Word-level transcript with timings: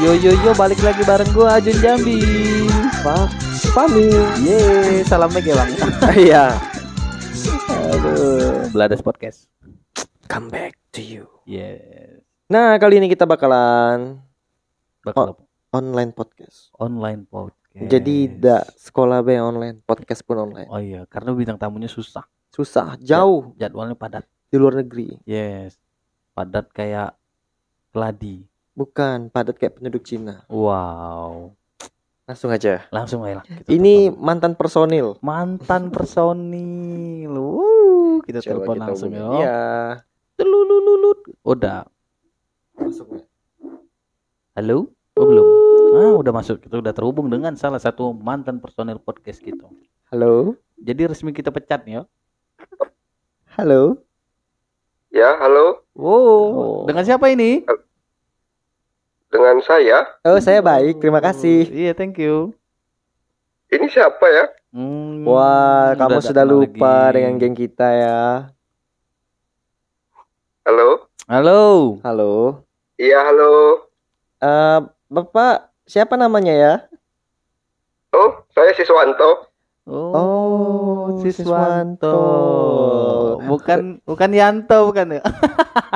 Yo 0.00 0.16
yo 0.16 0.32
yo 0.32 0.56
balik 0.56 0.80
lagi 0.80 1.04
bareng 1.04 1.28
gua 1.36 1.60
Ajun 1.60 1.76
Jambi. 1.76 2.24
Pak, 3.04 3.28
Fami. 3.76 4.08
Ye, 4.40 4.60
salam 5.04 5.28
ya 5.36 5.52
bang. 5.52 5.70
Iya. 6.24 6.44
Aduh, 7.92 8.64
Blades 8.72 9.04
Podcast. 9.04 9.52
Come 10.24 10.48
back 10.48 10.80
to 10.96 11.04
you. 11.04 11.28
Yes. 11.44 12.24
Nah, 12.48 12.80
kali 12.80 12.96
ini 12.96 13.12
kita 13.12 13.28
bakalan 13.28 14.24
Bakal 15.04 15.36
online 15.68 16.16
podcast. 16.16 16.72
online 16.80 17.28
podcast. 17.28 17.88
Jadi 17.88 18.26
tidak 18.36 18.72
sekolah 18.80 19.20
be 19.20 19.36
online, 19.36 19.84
podcast 19.84 20.24
pun 20.24 20.48
online. 20.50 20.68
Oh 20.72 20.80
iya, 20.82 21.04
karena 21.06 21.36
bintang 21.36 21.60
tamunya 21.60 21.88
susah. 21.88 22.24
Susah, 22.50 22.96
jauh 22.98 23.52
Jadwalnya 23.54 23.94
padat. 23.94 24.24
di 24.50 24.56
luar 24.58 24.82
negeri. 24.82 25.14
Yes. 25.22 25.78
Padat 26.34 26.72
kayak 26.74 27.14
keladi. 27.94 28.49
Bukan 28.74 29.28
padat 29.34 29.58
kayak 29.58 29.78
penduduk 29.78 30.06
Cina. 30.06 30.46
Wow. 30.46 31.52
Langsung 32.30 32.54
aja. 32.54 32.86
Langsung 32.94 33.26
aja 33.26 33.42
Ini 33.66 34.14
telepon. 34.14 34.22
mantan 34.22 34.52
personil. 34.54 35.18
mantan 35.18 35.90
personil. 35.90 37.34
Wuh, 37.34 38.22
kita 38.22 38.38
Coba 38.38 38.50
telepon 38.54 38.76
kita 38.78 38.84
langsung 38.86 39.10
ya. 39.10 39.26
Iya. 39.34 39.62
Telulululut. 40.38 41.18
Udah. 41.42 41.90
Masuk. 42.78 43.26
Halo? 44.54 44.86
Oh, 45.18 45.26
belum. 45.26 45.46
Ah, 45.90 46.14
udah 46.22 46.32
masuk. 46.32 46.62
Kita 46.62 46.78
udah 46.78 46.94
terhubung 46.94 47.26
dengan 47.26 47.58
salah 47.58 47.82
satu 47.82 48.14
mantan 48.14 48.62
personil 48.62 49.02
podcast 49.02 49.42
gitu. 49.42 49.66
Halo. 50.14 50.54
Jadi 50.78 51.10
resmi 51.10 51.34
kita 51.34 51.50
pecat 51.50 51.82
nih 51.82 51.98
ya. 51.98 52.02
Halo. 53.58 53.98
Ya, 55.10 55.34
halo. 55.42 55.82
Wow. 55.98 56.14
Oh. 56.14 56.78
Dengan 56.86 57.02
siapa 57.02 57.26
ini? 57.34 57.66
Dengan 59.30 59.62
saya. 59.62 59.98
Oh, 60.22 60.38
saya 60.38 60.58
baik. 60.60 60.98
Terima 60.98 61.22
kasih. 61.22 61.70
Iya, 61.70 61.94
thank 61.94 62.18
you. 62.18 62.50
Ini 63.70 63.86
siapa 63.86 64.26
ya? 64.26 64.44
Hmm, 64.70 65.22
Wah, 65.22 65.94
kamu 65.94 66.18
udah 66.18 66.22
sudah 66.22 66.42
lupa 66.42 66.94
lagi. 67.06 67.14
dengan 67.16 67.32
geng 67.38 67.54
kita 67.54 67.86
ya. 67.86 68.22
Halo. 70.62 71.06
Halo. 71.26 71.62
Halo. 72.02 72.32
Iya, 72.94 73.22
halo. 73.22 73.86
Eh, 74.36 74.78
Bapak 75.06 75.70
siapa 75.84 76.14
namanya 76.14 76.54
ya? 76.54 76.74
Oh, 78.10 78.42
saya 78.50 78.74
Siswanto. 78.74 79.46
Oh, 79.86 80.10
Oh, 80.14 81.06
Siswanto. 81.18 82.10
Siswanto. 82.10 82.18
Bukan 83.46 83.80
bukan 84.02 84.30
Yanto 84.30 84.78
bukan 84.86 85.18
ya? 85.18 85.22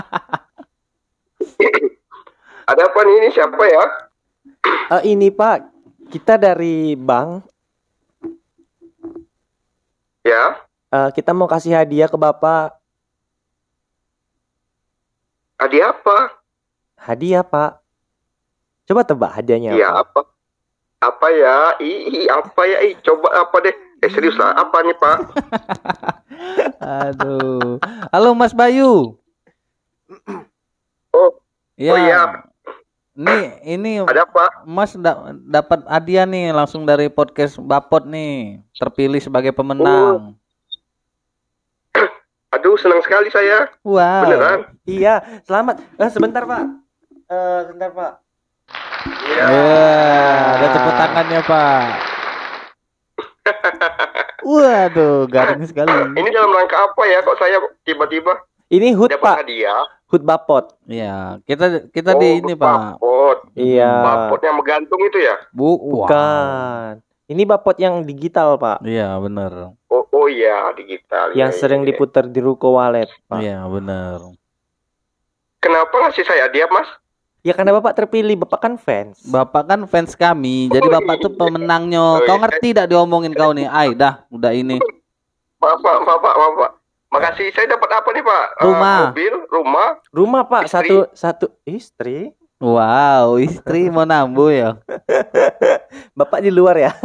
Ada 2.75 2.91
apa 2.91 3.01
nih? 3.07 3.15
Ini 3.23 3.29
siapa 3.31 3.63
ya? 3.71 3.85
Eh, 4.99 5.03
ini 5.15 5.31
Pak, 5.31 5.63
kita 6.11 6.35
dari 6.35 6.99
bank. 6.99 7.47
Ya. 10.27 10.59
Eh, 10.91 11.09
kita 11.15 11.31
mau 11.31 11.47
kasih 11.47 11.71
hadiah 11.79 12.11
ke 12.11 12.19
Bapak. 12.19 12.75
Adi 15.63 15.79
apa? 15.79 16.35
Hadiah 16.99 17.47
Pak. 17.47 17.79
Coba 18.91 19.07
tebak 19.07 19.39
hadiahnya 19.39 19.79
Iya, 19.79 19.95
apa? 19.95 20.27
apa? 20.27 20.35
Apa 20.99 21.27
ya? 21.31 21.79
Ih, 21.79 22.27
apa 22.27 22.63
ya? 22.67 22.79
Ih, 22.91 22.99
coba 23.07 23.39
apa 23.39 23.57
deh? 23.63 23.75
Eh, 24.03 24.11
serius 24.11 24.35
lah. 24.35 24.51
Apa 24.59 24.83
nih, 24.83 24.99
Pak? 24.99 25.19
Aduh. 27.07 27.79
Halo 28.11 28.35
Mas 28.35 28.51
Bayu. 28.51 29.15
Oh, 31.15 31.31
Ya. 31.79 31.91
Oh, 31.95 31.99
iya. 32.03 32.23
Nih, 33.15 33.63
ini 33.63 34.03
ada 34.03 34.27
apa? 34.27 34.67
Mas 34.67 34.91
da- 34.99 35.39
dapat 35.47 35.87
hadiah 35.87 36.27
nih 36.27 36.51
langsung 36.51 36.83
dari 36.83 37.07
podcast 37.07 37.63
Bapot 37.63 38.03
nih, 38.03 38.59
terpilih 38.75 39.23
sebagai 39.23 39.55
pemenang. 39.55 40.35
Aduh, 42.59 42.75
senang 42.75 42.99
sekali 43.07 43.31
saya. 43.31 43.71
Wow. 43.87 44.27
Beneran? 44.27 44.59
Iya, 44.83 45.23
selamat. 45.47 45.79
Eh, 45.95 46.11
sebentar 46.11 46.43
Pak. 46.43 46.63
Eh, 47.31 47.59
sebentar 47.71 47.91
Pak. 47.95 48.13
Iya. 49.31 49.45
Ya, 49.47 49.71
ada 50.59 50.67
tepuk 50.75 50.95
tangannya, 50.99 51.41
Pak. 51.47 51.85
Waduh, 54.59 55.31
garing 55.31 55.63
sekali. 55.71 56.19
Ini 56.19 56.29
dalam 56.35 56.51
rangka 56.51 56.83
apa 56.83 57.03
ya? 57.07 57.23
Kok 57.23 57.39
saya 57.39 57.63
tiba-tiba 57.87 58.43
Ini 58.75 58.91
HUT 58.99 59.15
dapat 59.15 59.23
Pak, 59.23 59.37
hadiah? 59.47 59.87
HUT 60.09 60.23
Bapot. 60.23 60.77
Iya, 60.85 61.41
kita 61.49 61.89
kita 61.91 62.15
Oh, 62.15 62.21
di 62.21 62.29
ini, 62.39 62.53
Pak. 62.55 63.01
Bapot. 63.01 63.39
Iya. 63.57 63.93
Bapot 64.05 64.41
yang 64.45 64.57
menggantung 64.61 65.01
itu 65.03 65.19
ya? 65.19 65.37
Bu, 65.51 65.77
Bukan. 65.81 67.01
Ini 67.25 67.43
Bapot 67.49 67.81
yang 67.81 68.05
digital 68.05 68.61
Pak, 68.61 68.85
Iya, 68.85 69.17
bener. 69.17 69.73
Oh, 69.89 70.05
oh 70.05 70.29
iya, 70.29 70.69
digital. 70.77 71.33
yang 71.33 71.49
Iya, 71.49 71.57
sering 71.57 71.81
iya, 71.81 71.89
iya. 71.89 71.97
diputar 71.97 72.29
di 72.29 72.37
ruko 72.37 72.77
walet 72.77 73.09
Pak. 73.33 73.41
Iya, 73.41 73.65
bener. 73.65 74.21
Kenapa 75.57 75.95
ngasih 76.05 76.29
saya 76.29 76.45
hadiah, 76.45 76.69
Mas? 76.69 76.85
Ya 77.41 77.57
karena 77.57 77.73
Bapak 77.77 77.97
terpilih, 77.97 78.37
Bapak 78.41 78.61
kan 78.61 78.75
fans. 78.77 79.25
Bapak 79.25 79.69
kan 79.69 79.81
fans 79.89 80.13
kami, 80.13 80.69
jadi 80.69 80.85
Bapak 80.85 81.25
tuh 81.25 81.33
pemenangnya. 81.33 82.25
Kau 82.25 82.37
ngerti 82.41 82.73
tidak 82.77 82.93
diomongin 82.93 83.33
kau 83.33 83.53
nih? 83.57 83.69
Ay, 83.69 83.97
dah, 83.97 84.25
udah 84.29 84.53
ini. 84.53 84.77
Maaf, 85.61 85.81
Pak, 85.81 85.97
maaf, 86.05 86.21
Pak, 86.21 86.35
maaf, 86.37 86.55
Pak. 86.61 86.71
Makasih. 87.15 87.49
Saya 87.55 87.67
dapat 87.71 87.91
apa 87.95 88.09
nih, 88.11 88.25
Pak? 88.27 88.45
Eh, 88.59 88.65
Rumah. 88.67 88.99
mobil, 89.07 89.35
rumah. 89.47 89.89
Rumah 90.11 90.43
Pak, 90.45 90.63
Istri. 90.67 90.75
satu 90.75 90.97
satu 91.15 91.47
istri. 91.63 92.35
Wow, 92.59 93.39
istri 93.39 93.87
mau 93.87 94.03
nambu 94.03 94.51
ya. 94.51 94.75
Bapak 96.19 96.43
di 96.43 96.51
luar 96.51 96.75
ya. 96.75 96.91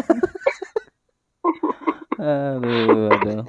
Aduh, 2.20 3.08
aduh. 3.16 3.48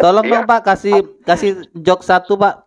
Tolong 0.00 0.24
dong 0.24 0.44
Pak 0.48 0.64
kasih 0.64 1.04
kasih 1.20 1.60
jok 1.76 2.00
satu 2.00 2.40
Pak. 2.40 2.64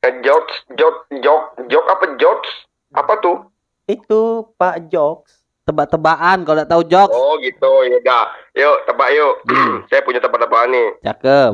Eh, 0.00 0.14
George, 0.24 0.64
George, 0.72 1.04
George, 1.20 1.48
George 1.68 1.88
apa 1.92 2.04
George? 2.16 2.48
Apa 2.96 3.12
tuh? 3.20 3.36
Itu 3.84 4.48
Pak 4.56 4.88
Jokes. 4.88 5.35
Tebak-tebakan 5.66 6.46
kalau 6.46 6.56
nggak 6.62 6.70
tahu 6.70 6.82
jok. 6.86 7.10
Oh 7.10 7.34
gitu, 7.42 7.70
ya 7.90 7.98
udah. 7.98 8.24
Yuk, 8.54 8.76
tebak 8.86 9.10
yuk. 9.10 9.34
Hmm. 9.50 9.74
Saya 9.90 10.00
punya 10.06 10.22
tebak-tebakan 10.22 10.70
nih. 10.70 10.88
Cakep. 11.02 11.52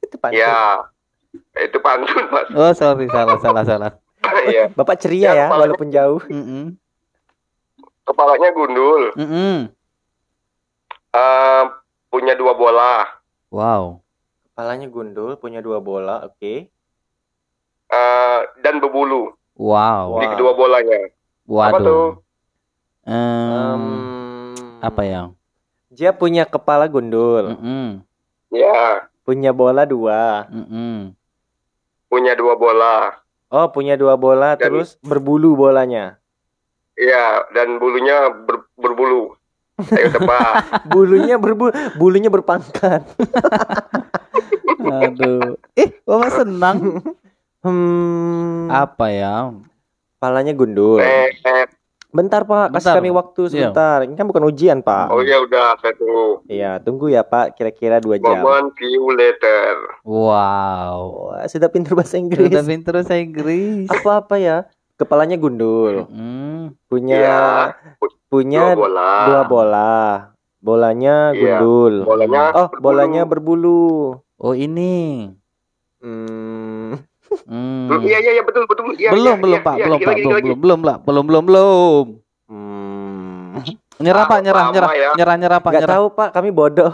Itu 0.00 0.16
Pak. 0.16 0.30
Ya. 0.32 0.80
Itu 1.52 1.76
pantun, 1.84 2.24
Mas. 2.32 2.48
Oh 2.56 2.72
sorry 2.72 3.12
salah 3.12 3.36
salah 3.36 3.62
salah. 3.62 3.92
Iya. 4.48 4.72
Bapak 4.74 4.98
ceria 4.98 5.30
ya, 5.30 5.34
Ya, 5.36 5.46
walaupun 5.52 5.92
jauh. 5.92 6.18
Mm-mm. 6.26 6.74
Kepalanya 8.02 8.50
gundul. 8.50 9.14
Mm-mm. 9.14 9.70
Eh, 11.14 11.62
punya 12.10 12.34
dua 12.34 12.56
bola. 12.58 13.06
Wow. 13.54 14.02
Kepalanya 14.50 14.88
gundul, 14.90 15.38
punya 15.38 15.62
dua 15.62 15.78
bola, 15.78 16.26
oke. 16.26 16.54
Eh, 17.86 18.40
dan 18.64 18.82
berbulu 18.82 19.30
Wow. 19.54 20.18
di 20.18 20.26
kedua 20.26 20.52
bolanya. 20.58 21.06
Apa 21.46 21.78
tuh? 21.78 22.25
Em, 23.06 23.82
apa 24.80 25.02
ya? 25.02 25.30
Dia 25.88 26.10
punya 26.10 26.42
kepala 26.42 26.84
gundul, 26.86 27.54
Mm-mm. 27.54 28.02
Ya, 28.50 29.06
punya 29.22 29.50
bola 29.50 29.86
dua. 29.86 30.50
Mm-mm. 30.50 31.14
punya 32.06 32.34
dua 32.34 32.54
bola. 32.54 33.22
Oh, 33.46 33.70
punya 33.70 33.94
dua 33.94 34.14
bola, 34.14 34.54
Dan- 34.54 34.68
terus 34.68 34.98
berbulu 35.00 35.54
bolanya. 35.54 36.18
Iya, 36.94 37.46
dan 37.52 37.78
bulunya 37.78 38.26
ber- 38.32 38.66
berbulu. 38.74 39.36
Ayo 39.76 40.08
tebak. 40.08 40.52
Bulunya 40.88 41.36
berbulu, 41.36 41.68
bulunya 41.94 42.26
berpangkat. 42.26 43.04
Aduh. 44.80 45.60
Eh, 45.74 45.92
Bapak 46.02 46.30
senang. 46.34 47.04
Hmm, 47.60 48.66
apa 48.66 49.06
ya? 49.10 49.52
kepalanya 50.16 50.56
gundul. 50.56 50.96
eh, 50.98 51.28
eh. 51.36 51.68
Bentar 52.16 52.42
Pak, 52.42 52.72
kasih 52.72 52.80
Bentar. 52.80 52.94
kami 52.96 53.10
waktu 53.12 53.40
Iya. 53.42 53.50
sebentar. 53.52 53.96
Ini 54.02 54.14
kan 54.14 54.24
bukan 54.24 54.44
ujian 54.46 54.78
Pak. 54.80 55.12
Oh 55.12 55.20
ya 55.20 55.36
udah, 55.38 55.76
saya 55.76 55.92
tunggu. 55.92 56.40
Iya, 56.48 56.80
tunggu 56.80 57.06
ya 57.06 57.20
Pak, 57.20 57.52
kira-kira 57.52 58.00
dua 58.00 58.16
jam. 58.16 58.40
Moment 58.40 58.72
you 58.80 59.04
later. 59.12 59.76
Wow. 60.00 60.96
Wah, 61.30 61.44
sudah 61.44 61.68
pintar 61.68 61.92
bahasa 61.92 62.16
Inggris. 62.16 62.48
Sudah 62.48 62.64
pinter 62.64 62.92
bahasa 62.94 63.14
Inggris. 63.14 63.86
Apa-apa 63.86 64.34
ya? 64.36 64.64
Kepalanya 64.96 65.36
gundul, 65.36 66.08
Hmm. 66.08 66.72
punya 66.88 67.16
Iya, 67.20 67.40
punya 68.26 68.72
dua 68.72 68.80
bola. 68.80 69.12
dua 69.28 69.42
bola. 69.44 69.96
Bolanya 70.58 71.16
Iya. 71.30 71.60
gundul. 71.60 71.94
Bolanya 72.02 72.42
Oh, 72.50 72.66
berbulu. 72.66 72.80
bolanya 72.80 73.22
berbulu. 73.22 73.82
Oh 74.36 74.54
ini. 74.56 75.28
Hmm. 76.00 76.65
Hmm. 77.46 77.90
Hmm, 77.90 78.02
Iya 78.02 78.18
iya 78.20 78.32
iya 78.38 78.42
betul 78.42 78.64
betul. 78.64 78.94
Iya, 78.94 79.10
belum 79.10 79.36
iya, 79.36 79.42
belum 79.42 79.58
iya, 79.58 79.66
pak 79.66 79.74
iya, 79.74 79.84
belum 79.84 79.98
dikit 79.98 80.06
pak 80.06 80.14
lagi, 80.14 80.22
belum 80.22 80.40
belum 80.40 80.58
belum 80.60 80.80
lah 80.82 80.96
belum 81.02 81.24
belum 81.26 81.44
belum 81.44 82.04
Hmm. 82.46 83.58
nyerah 83.98 84.24
pak 84.24 84.38
nyerah 84.40 84.64
nyerah 84.70 84.92
ya. 84.94 85.10
nyerah 85.18 85.36
nyerah 85.36 85.58
pak 85.58 85.70
Gak 85.72 85.80
nyerah 85.82 85.96
tahu 85.98 86.06
Pak, 86.12 86.28
kami 86.30 86.50
bodoh. 86.50 86.92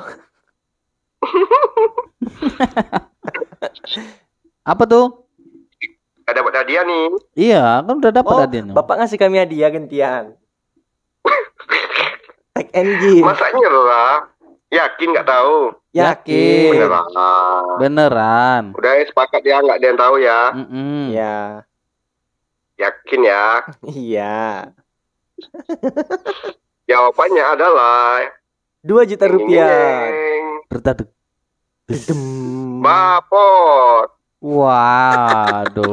apa 4.62 4.82
tuh 4.86 5.06
Ada 6.22 6.38
dapat 6.38 6.54
hadiah 6.54 6.86
nih. 6.86 7.06
Iya, 7.34 7.82
kan 7.82 7.94
udah 7.98 8.12
dapat 8.14 8.30
Oh, 8.32 8.40
hadiahnya. 8.40 8.72
Bapak 8.72 8.94
ngasih 8.96 9.18
kami 9.18 9.36
hadiah 9.36 9.68
gantian. 9.68 10.24
Tech 12.54 12.68
NG. 12.70 13.20
Masa 13.20 13.50
nyerah? 13.50 14.30
Yakin 14.70 15.08
nggak 15.12 15.26
tahu? 15.26 15.74
Yakin. 15.92 16.72
Beneran. 16.72 17.76
Beneran. 17.76 18.72
Udah 18.72 18.92
ya, 18.96 19.04
sepakat 19.12 19.44
ya 19.44 19.60
nggak 19.60 19.76
ada 19.76 19.86
yang 19.92 20.00
tahu 20.00 20.16
ya. 20.24 20.40
Mm-mm. 20.56 21.12
Iya. 21.12 21.68
Yakin 22.80 23.20
ya. 23.28 23.60
Iya. 23.92 24.72
Jawabannya 26.88 27.44
adalah 27.44 28.24
2 28.80 29.04
juta 29.04 29.28
rupiah. 29.28 30.08
Dem. 31.92 32.80
Bapot. 32.80 34.16
Waduh. 34.40 35.92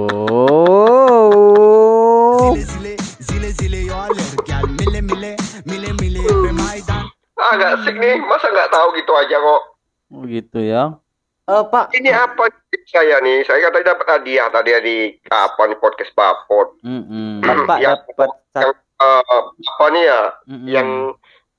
Nggak 7.50 7.72
asik 7.84 7.96
nih. 8.00 8.16
Masa 8.24 8.48
nggak 8.48 8.72
tahu 8.72 8.96
gitu 8.96 9.12
aja 9.12 9.36
kok. 9.36 9.62
Oh, 10.10 10.26
gitu 10.26 10.60
ya. 10.60 10.98
Eh, 11.46 11.64
Pak, 11.66 11.94
Ini 11.94 12.10
apa 12.12 12.46
saya 12.86 13.18
nih? 13.20 13.42
Saya 13.42 13.70
tadi 13.70 13.82
dapat 13.82 14.06
hadiah 14.08 14.50
tadi 14.50 14.70
di 14.80 14.98
apa 15.28 15.62
nih 15.66 15.78
podcast 15.78 16.14
Bapot. 16.14 16.78
Mm-mm. 16.82 17.42
Bapak 17.42 17.78
Yang- 17.80 18.06
dapat 18.08 18.30
Yang 18.54 18.72
eh, 19.00 19.22
apa 19.66 19.86
nih 19.90 20.04
ya? 20.04 20.22
Mm-mm. 20.46 20.68
Yang 20.68 20.90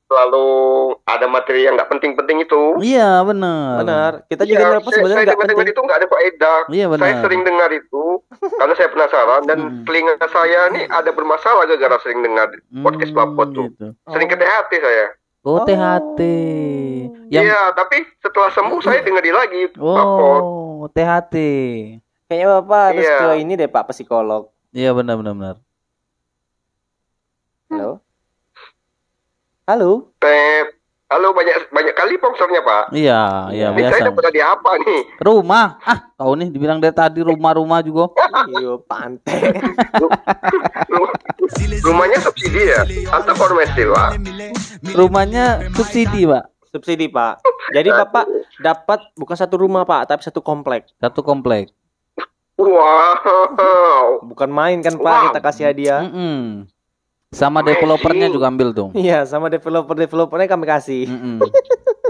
selalu 0.07 0.47
ada 1.07 1.27
materi 1.27 1.63
yang 1.63 1.75
nggak 1.75 1.87
penting-penting 1.89 2.43
itu. 2.43 2.63
Iya, 2.81 3.23
benar. 3.23 3.79
benar. 3.79 4.13
Kita 4.27 4.43
juga 4.43 4.59
Iya, 4.59 4.67
kenapa 4.69 4.83
saya, 4.85 4.95
sebenarnya 4.97 5.15
saya 5.17 5.27
nggak 5.29 5.41
penting. 5.49 5.71
itu 5.71 5.81
nggak 5.81 5.99
ada 5.99 6.09
faedah. 6.09 6.59
Iya, 6.69 6.87
benar. 6.89 7.03
Saya 7.03 7.15
sering 7.21 7.43
dengar 7.45 7.71
itu 7.73 8.05
karena 8.53 8.75
saya 8.75 8.89
penasaran 8.91 9.43
dan 9.47 9.59
Hmm. 9.61 9.83
telinga 9.83 10.15
saya 10.27 10.61
nih 10.69 10.85
ada 10.87 11.11
bermasalah 11.11 11.63
gara-gara 11.65 11.97
sering 12.01 12.21
dengar 12.21 12.51
podcast 12.77 13.11
Hmm, 13.11 13.19
Bapot 13.21 13.49
tuh. 13.53 13.67
gitu. 13.71 13.87
Sering 14.07 14.27
ke 14.27 14.37
THT 14.37 14.73
saya. 14.77 15.07
Oh, 15.41 15.63
THT. 15.63 16.21
Yang 17.29 17.45
Iya, 17.47 17.61
tapi 17.73 17.97
setelah 18.19 18.51
sembuh 18.51 18.81
saya 18.81 19.01
dengar 19.01 19.21
dia 19.21 19.33
lagi. 19.33 19.63
Oh, 19.77 20.87
THT. 20.89 21.35
Kayaknya 22.25 22.47
Bapak 22.57 22.83
harus 22.89 23.03
Iya. 23.03 23.17
ke 23.17 23.27
ini 23.39 23.53
deh 23.55 23.67
Pak 23.67 23.85
psikolog. 23.89 24.43
Iya, 24.71 24.91
benar 24.93 25.15
benar 25.17 25.35
benar. 25.35 25.57
Halo. 27.69 27.91
Halo. 29.65 29.91
Pep. 30.17 30.79
Halo 31.07 31.35
banyak 31.35 31.67
banyak 31.69 31.91
kali 31.91 32.15
sponsornya 32.15 32.63
Pak. 32.63 32.95
Iya, 32.95 33.51
iya 33.51 33.67
Ini 33.69 33.83
saya 33.83 33.91
biasa. 33.99 34.09
dapat 34.15 34.23
hadiah 34.31 34.49
apa 34.55 34.71
nih? 34.79 35.01
Rumah. 35.19 35.67
Ah, 35.83 35.99
kau 36.15 36.39
nih 36.39 36.49
dibilang 36.49 36.79
dari 36.79 36.95
tadi 36.95 37.19
rumah-rumah 37.21 37.83
juga. 37.83 38.15
Iyo, 38.53 38.79
pantai. 38.81 39.59
Rumahnya 41.83 42.19
subsidi 42.21 42.63
ya? 42.65 42.87
Atau 43.11 43.35
komersil 43.35 43.91
Pak? 43.91 44.11
Rumahnya 44.87 45.45
subsidi, 45.75 46.31
Pak. 46.31 46.47
Subsidi 46.71 47.07
Pak. 47.07 47.43
Jadi 47.71 47.91
Bapak 47.91 48.25
dapat 48.59 49.01
bukan 49.15 49.37
satu 49.37 49.59
rumah 49.59 49.83
Pak, 49.83 50.07
tapi 50.09 50.23
satu 50.23 50.39
komplek. 50.39 50.87
Satu 50.97 51.21
komplek. 51.21 51.75
Wow. 52.55 54.23
Bukan 54.23 54.49
main 54.49 54.79
kan 54.79 54.95
Pak, 54.95 55.03
Wow. 55.03 55.25
kita 55.29 55.41
kasih 55.41 55.65
hadiah. 55.67 56.01
Mm-mm. 56.05 56.69
Sama 57.31 57.63
developernya 57.63 58.27
juga 58.29 58.51
ambil 58.51 58.71
tuh. 58.71 58.91
Iya, 58.93 59.23
sama 59.23 59.47
developer-developernya 59.47 60.47
kami 60.47 60.67
kasih. 60.67 61.07
Mm-mm. 61.07 61.39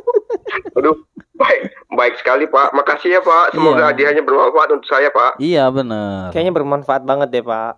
Aduh, 0.77 0.97
baik 1.35 1.61
baik 1.91 2.15
sekali 2.17 2.45
Pak. 2.45 2.73
Makasih 2.73 3.17
ya 3.17 3.21
Pak. 3.21 3.53
Semoga 3.53 3.81
Iya. 3.81 3.89
hadiahnya 3.93 4.23
bermanfaat 4.23 4.69
untuk 4.73 4.89
saya 4.89 5.09
Pak. 5.09 5.37
Iya, 5.37 5.69
benar. 5.69 6.33
Kayaknya 6.33 6.53
bermanfaat 6.53 7.03
banget 7.05 7.29
deh 7.31 7.45
Pak. 7.45 7.73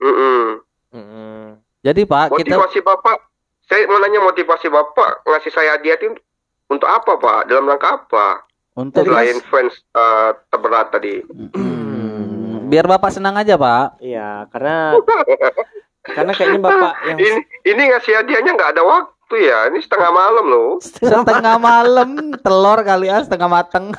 Mm-mm. 0.00 0.60
Mm-mm. 0.92 1.40
Jadi, 1.80 2.04
Pak, 2.04 2.32
kita 2.34 2.56
Motivasi 2.56 2.80
Bapak, 2.80 3.16
saya 3.68 3.88
mau 3.88 4.00
nanya 4.00 4.20
motivasi 4.20 4.68
Bapak 4.68 5.24
ngasih 5.24 5.52
saya 5.52 5.76
hadiah 5.78 5.96
itu 5.96 6.16
untuk 6.68 6.88
apa 6.88 7.16
Pak? 7.16 7.48
Dalam 7.48 7.68
rangka 7.68 8.00
apa? 8.04 8.44
untuk 8.74 9.06
Selain 9.06 9.38
fans 9.46 9.74
eh, 9.94 10.30
terberat 10.50 10.90
tadi. 10.90 11.22
Biar 12.66 12.90
Bapak 12.90 13.14
senang 13.14 13.38
aja, 13.38 13.54
Pak. 13.54 14.02
Iya, 14.02 14.50
karena 14.50 14.98
karena 16.16 16.32
kayaknya 16.34 16.60
Bapak 16.60 16.94
yang 17.06 17.18
Ini 17.22 17.30
ini 17.70 17.82
ngasih 17.94 18.12
hadiahnya 18.18 18.50
nggak 18.58 18.72
ada 18.74 18.82
waktu 18.82 19.13
ya. 19.38 19.68
Ini 19.68 19.78
setengah 19.80 20.10
malam 20.10 20.44
loh. 20.46 20.70
Setengah 20.80 21.56
malam 21.58 22.08
telur 22.40 22.78
kali 22.82 23.08
ya, 23.08 23.22
setengah 23.22 23.48
mateng. 23.48 23.90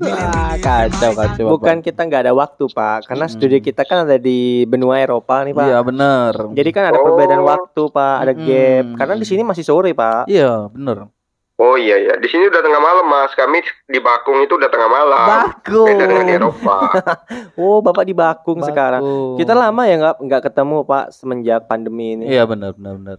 Ah, 0.00 0.56
kacau, 0.56 1.12
kacau, 1.12 1.44
Bapak. 1.44 1.52
bukan 1.52 1.76
kita 1.84 2.00
nggak 2.08 2.22
ada 2.28 2.32
waktu 2.32 2.64
Pak, 2.66 3.06
karena 3.06 3.26
studio 3.28 3.60
kita 3.60 3.84
kan 3.84 4.08
ada 4.08 4.16
di 4.16 4.64
benua 4.64 4.96
Eropa 4.98 5.44
nih 5.44 5.52
Pak. 5.52 5.66
Iya, 5.68 5.78
bener. 5.84 6.32
Jadi 6.56 6.70
kan 6.72 6.84
ada 6.90 6.98
perbedaan 6.98 7.44
Oh. 7.44 7.48
waktu 7.48 7.82
Pak, 7.92 8.16
ada 8.18 8.32
gap. 8.32 8.86
Karena 8.96 9.14
di 9.14 9.26
sini 9.28 9.42
masih 9.44 9.64
sore 9.64 9.92
Pak. 9.92 10.24
Iya, 10.26 10.72
bener. 10.72 11.12
Oh 11.60 11.76
iya 11.76 12.00
iya. 12.00 12.16
Di 12.16 12.24
sini 12.24 12.48
udah 12.48 12.64
tengah 12.64 12.80
malam 12.80 13.04
Mas. 13.04 13.36
Kami 13.36 13.60
di 13.84 14.00
Bakung 14.00 14.40
itu 14.40 14.56
udah 14.56 14.72
tengah 14.72 14.88
malam. 14.88 15.26
Bakung. 15.28 15.92
Beda 15.92 16.04
dengan 16.08 16.24
di 16.24 16.34
Eropa. 16.34 16.76
Oh, 17.60 17.84
Bapak 17.84 18.08
di 18.08 18.16
Bakung 18.16 18.64
sekarang. 18.64 19.04
Bakung. 19.04 19.36
Kita 19.36 19.52
lama 19.52 19.82
ya 19.84 20.00
nggak 20.00 20.16
nggak 20.24 20.42
ketemu 20.48 20.76
Pak 20.88 21.12
semenjak 21.12 21.68
pandemi 21.68 22.16
ini. 22.16 22.32
Iya, 22.32 22.48
bener, 22.48 22.72
bener, 22.72 22.96
bener. 22.96 23.18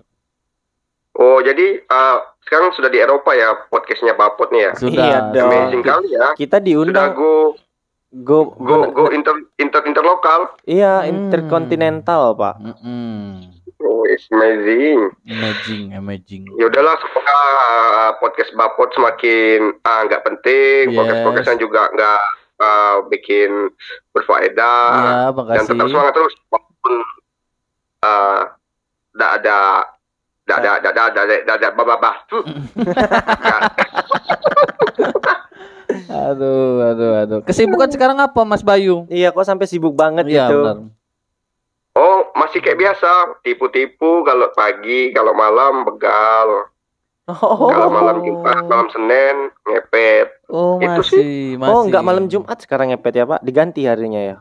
Oh 1.12 1.38
jadi 1.38 1.86
eh, 1.86 2.18
sekarang 2.42 2.74
sudah 2.74 2.90
di 2.90 2.98
Eropa 2.98 3.36
ya 3.38 3.54
podcastnya 3.70 4.18
Bapot 4.18 4.50
nih 4.50 4.62
ya. 4.66 4.72
Sudah. 4.74 5.06
Iya 5.06 5.18
dong. 5.38 5.52
Amazing 5.54 5.84
kali 5.86 6.08
ya. 6.10 6.28
Kita 6.34 6.58
Sudah 6.58 6.66
diundang 6.66 7.10
go 7.14 7.54
go, 8.10 8.58
go 8.58 8.90
go 8.90 9.04
inter 9.14 9.38
inter 9.62 9.86
interlokal. 9.86 10.56
Iya, 10.66 11.06
Hmm. 11.06 11.30
interkontinental 11.30 12.34
Pak. 12.34 12.56
Mm-mm. 12.58 13.61
Oh, 13.61 13.61
it's 14.06 14.28
amazing. 14.30 15.10
Amazing, 15.24 15.83
amazing. 15.94 16.44
Ya 16.56 16.68
udahlah 16.68 16.95
semoga 16.98 17.38
uh, 17.98 18.12
podcast 18.18 18.51
Bapot 18.54 18.89
semakin 18.92 19.78
uh, 19.80 20.01
nggak 20.04 20.24
penting, 20.24 20.83
Yes. 20.88 20.95
podcast 20.95 21.22
podcastan 21.24 21.57
juga 21.57 21.89
nggak 21.89 22.22
uh, 22.57 22.95
bikin 23.07 23.69
berfaedah 24.12 24.86
Iya, 24.92 25.13
dan 25.25 25.33
makasih. 25.33 25.68
tetap 25.69 25.88
semangat 25.88 26.13
terus 26.13 26.33
walaupun 26.48 26.94
uh, 28.01 28.39
nggak 29.12 29.31
ada 29.38 29.60
nggak 30.42 30.57
ada 30.57 30.72
nggak 30.78 30.92
ada 30.92 31.04
nggak 31.07 31.24
ada 31.24 31.36
nggak 31.42 31.57
ada 31.57 31.69
bababah 31.72 32.16
tuh. 32.25 32.44
Aduh, 36.11 36.80
aduh, 36.81 37.11
aduh. 37.18 37.40
Kesibukan 37.44 37.88
sekarang 37.88 38.16
apa, 38.16 38.42
Mas 38.44 38.59
Bayu? 38.61 39.07
Iya, 39.07 39.31
kok 39.31 39.44
sampai 39.44 39.68
sibuk 39.68 39.92
banget 39.94 40.28
Iya, 40.28 40.47
gitu. 40.47 40.59
benar. 40.61 40.78
Oh 42.31 42.40
masih 42.40 42.64
kayak 42.64 42.80
biasa 42.80 43.11
tipu-tipu 43.44 44.23
kalau 44.23 44.47
pagi 44.56 45.11
kalau 45.11 45.35
malam 45.35 45.83
begal 45.83 46.71
Oh, 47.28 47.68
kalau 47.68 47.88
malam 47.88 48.23
Jumat 48.23 48.64
malam 48.66 48.88
Senin 48.88 49.35
ngepet 49.64 50.28
Oh, 50.47 50.80
Itu 50.80 51.00
masih, 51.00 51.56
masih. 51.56 51.69
oh, 51.69 51.81
nggak 51.85 52.04
malam 52.04 52.26
Jumat 52.28 52.57
sekarang 52.57 52.92
ngepet 52.92 53.14
ya 53.14 53.26
Pak? 53.26 53.40
Diganti 53.42 53.83
harinya 53.83 54.19
ya. 54.19 54.38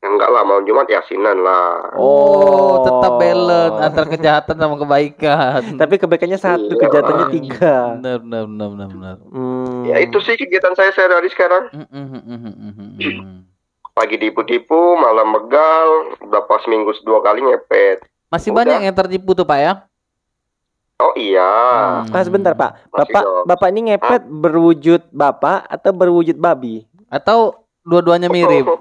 enggak 0.00 0.28
lah 0.28 0.42
malam 0.42 0.64
Jumat 0.64 0.86
yasinan 0.86 1.40
lah 1.40 1.92
Oh, 1.94 2.80
tetap 2.80 3.18
balance 3.18 3.78
antara 3.80 4.06
kejahatan 4.08 4.56
sama 4.56 4.76
kebaikan. 4.76 5.60
Tapi 5.80 5.94
kebaikannya 5.96 6.38
satu, 6.38 6.72
Iya. 6.72 6.80
kejahatannya 6.80 7.26
tiga. 7.30 7.74
Benar, 7.98 8.16
benar, 8.18 8.42
benar, 8.46 8.68
benar, 8.68 8.88
benar. 8.90 9.16
Hmm. 9.28 9.82
ya 9.84 9.96
itu 9.98 10.18
sih 10.20 10.34
kegiatan 10.34 10.72
saya 10.72 10.90
sehari-hari 10.90 11.28
sekarang 11.28 11.64
mm. 11.70 13.49
Pagi 13.94 14.16
tipu-tipu, 14.16 14.96
malam 14.96 15.34
begal, 15.34 16.16
berapa 16.22 16.54
seminggu 16.64 16.94
dua 17.02 17.20
kali 17.22 17.42
ngepet. 17.44 18.06
Masih 18.30 18.54
Udah. 18.54 18.62
banyak 18.62 18.78
yang 18.86 18.94
tertipu 18.94 19.34
tuh, 19.34 19.44
Pak 19.44 19.58
ya? 19.58 19.72
Oh 21.00 21.16
iya. 21.16 21.48
Hmm. 22.04 22.12
Ah, 22.12 22.22
sebentar 22.22 22.52
Pak. 22.52 22.92
Masih 22.92 23.08
Bapak 23.08 23.22
dong. 23.24 23.44
Bapak 23.48 23.68
ini 23.72 23.80
ngepet 23.88 24.22
berwujud 24.28 25.00
bapak 25.08 25.64
atau 25.64 25.96
berwujud 25.96 26.36
babi? 26.36 26.84
Atau 27.08 27.64
dua-duanya 27.88 28.28
mirip? 28.28 28.68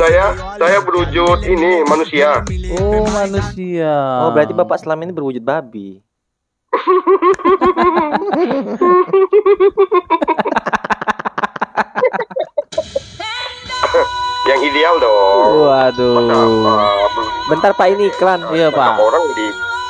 saya 0.00 0.32
saya 0.56 0.80
berwujud 0.80 1.44
ini 1.44 1.84
manusia. 1.84 2.40
Oh, 2.80 3.04
manusia. 3.12 4.24
Oh, 4.24 4.32
berarti 4.32 4.56
Bapak 4.56 4.80
selama 4.80 5.04
ini 5.04 5.12
berwujud 5.12 5.44
babi. 5.44 6.00
Yang 14.60 14.68
ideal 14.68 14.94
dong. 15.00 15.46
Waduh. 15.64 16.14
Masa, 16.20 16.84
Bentar 17.48 17.72
Pak 17.72 17.86
ini 17.88 18.04
iklan. 18.06 18.40
Iya, 18.52 18.68
Pak. 18.68 18.90
Orang 18.94 19.24
di 19.32 19.46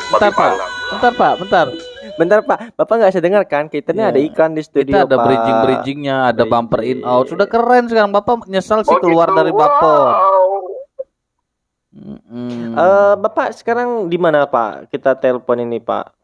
Bentar, 0.09 0.31
Pak. 0.31 0.53
Bentar, 0.89 1.13
Pak, 1.13 1.33
bentar. 1.39 1.67
Bentar 2.13 2.39
Pak, 2.43 2.59
Bapak 2.77 2.95
nggak 2.97 3.11
bisa 3.11 3.23
dengar 3.23 3.43
kan? 3.45 3.65
Kita 3.67 3.91
ini 3.91 4.03
Iya. 4.03 4.11
ada 4.11 4.21
iklan 4.21 4.53
di 4.53 4.61
studio 4.61 4.93
Kita 4.93 4.99
ada 5.05 5.17
Pak. 5.17 5.25
bridging-bridgingnya, 5.25 6.17
ada 6.27 6.45
Bridging. 6.45 6.51
bumper 6.53 6.81
in 6.83 7.01
out. 7.03 7.27
Sudah 7.27 7.47
keren 7.47 7.87
sekarang. 7.87 8.11
Bapak 8.11 8.45
nyesal 8.47 8.83
sih 8.83 8.93
Oh, 8.93 9.01
keluar 9.01 9.27
gitu. 9.27 9.39
dari 9.39 9.51
Bapot. 9.51 10.13
Wow. 10.13 10.53
Eh, 12.71 13.15
Bapak 13.17 13.51
sekarang 13.53 14.07
di 14.07 14.15
mana 14.15 14.45
Pak? 14.45 14.87
Kita 14.89 15.17
telepon 15.17 15.59
ini 15.59 15.79
Pak. 15.79 16.15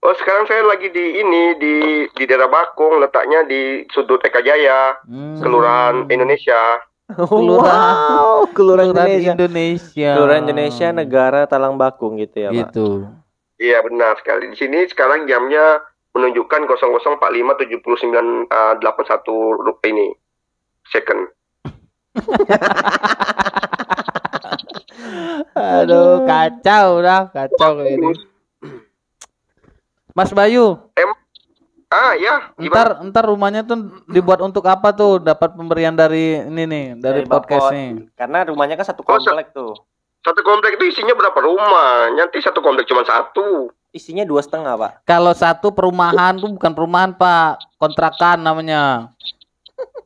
Oh 0.00 0.14
sekarang 0.14 0.46
saya 0.46 0.62
lagi 0.62 0.86
di 0.88 1.18
ini 1.18 1.42
di 1.56 1.74
di 2.08 2.24
daerah 2.24 2.46
Bakung 2.46 2.98
letaknya 2.98 3.42
di 3.42 3.82
sudut 3.88 4.18
Eka 4.20 4.38
Jaya 4.38 4.94
Hmm. 5.02 5.38
Kelurahan 5.38 6.06
Indonesia. 6.06 6.78
Kelurahan- 7.14 8.18
Wow, 8.18 8.50
kelurahan 8.50 8.90
Kelurahan 8.90 9.06
Indonesia. 9.06 9.32
Indonesia. 9.38 10.10
Kelurahan 10.18 10.42
Indonesia 10.42 10.86
Negara 10.90 11.40
Talang 11.46 11.78
Bakung 11.78 12.18
gitu 12.18 12.36
ya, 12.42 12.50
Pak. 12.50 12.74
Gitu. 12.74 13.06
Iya 13.62 13.78
benar 13.86 14.18
sekali. 14.20 14.50
Di 14.52 14.56
sini 14.58 14.84
sekarang 14.90 15.24
jamnya 15.30 15.80
menunjukkan 16.12 16.66
00457981 16.66 18.50
uh, 18.50 19.76
ini 19.86 20.12
second. 20.90 21.30
Aduh, 25.56 26.24
kacau 26.24 27.00
dah, 27.04 27.28
kacau 27.28 27.84
ini. 27.84 28.12
Mas 30.16 30.32
Bayu, 30.32 30.80
Ah 31.86 32.18
ya, 32.18 32.50
gimana? 32.58 32.74
ntar 32.74 32.88
ntar 33.06 33.24
rumahnya 33.30 33.62
tuh 33.62 33.78
dibuat 34.10 34.42
untuk 34.42 34.66
apa 34.66 34.90
tuh? 34.90 35.22
Dapat 35.22 35.54
pemberian 35.54 35.94
dari 35.94 36.34
ini 36.42 36.66
nih, 36.66 36.86
dari, 36.98 37.22
Dari 37.22 37.30
podcast 37.30 37.70
Bapot. 37.70 37.76
nih. 37.78 37.90
Karena 38.18 38.38
rumahnya 38.42 38.74
kan 38.74 38.86
satu 38.90 39.06
Oh, 39.06 39.14
komplek 39.14 39.54
tuh. 39.54 39.70
Satu 40.20 40.42
komplek 40.42 40.74
itu 40.74 40.90
isinya 40.90 41.14
berapa 41.14 41.38
rumah? 41.38 42.10
Nanti 42.10 42.42
satu 42.42 42.58
komplek 42.58 42.90
cuma 42.90 43.06
satu. 43.06 43.70
Isinya 43.94 44.26
dua 44.26 44.42
setengah, 44.42 44.74
Pak. 44.74 44.92
Kalau 45.06 45.30
satu 45.30 45.70
perumahan 45.70 46.34
tuh 46.34 46.50
bukan 46.50 46.74
perumahan 46.74 47.14
Pak, 47.14 47.78
kontrakan 47.78 48.42
namanya. 48.42 49.14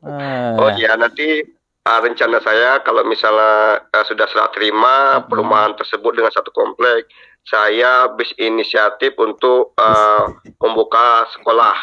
Eh, 0.05 0.53
Oh 0.61 0.69
ya 0.77 0.93
nanti 0.93 1.41
uh, 1.81 1.99
rencana 1.99 2.37
saya 2.39 2.77
kalau 2.81 3.01
misalnya 3.03 3.81
uh, 3.89 4.05
sudah 4.05 4.29
serah 4.29 4.53
terima 4.53 5.25
perumahan 5.25 5.73
tersebut 5.73 6.13
dengan 6.13 6.29
satu 6.29 6.53
komplek, 6.53 7.09
saya 7.45 8.11
inisiatif 8.37 9.17
untuk 9.17 9.73
uh, 9.75 10.29
membuka 10.61 11.25
sekolah. 11.37 11.77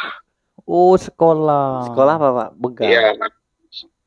Oh 0.68 0.94
sekolah. 0.94 1.88
Sekolah 1.92 2.14
apa, 2.20 2.28
Pak? 2.32 2.50
Begal. 2.60 2.88
Iya. 2.88 3.06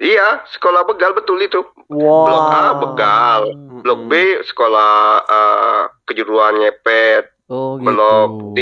Iya, 0.02 0.42
sekolah 0.58 0.82
begal 0.90 1.14
betul 1.14 1.38
itu. 1.46 1.62
Wow. 1.94 2.26
Blok 2.26 2.46
A 2.50 2.66
begal, 2.74 3.42
blok 3.86 4.02
B 4.10 4.42
sekolah 4.50 5.22
uh, 5.30 5.82
kejuruan 6.10 6.58
nyepet, 6.58 7.30
Oh 7.54 7.78
gitu. 7.78 7.86
blok 7.86 8.32
D 8.58 8.60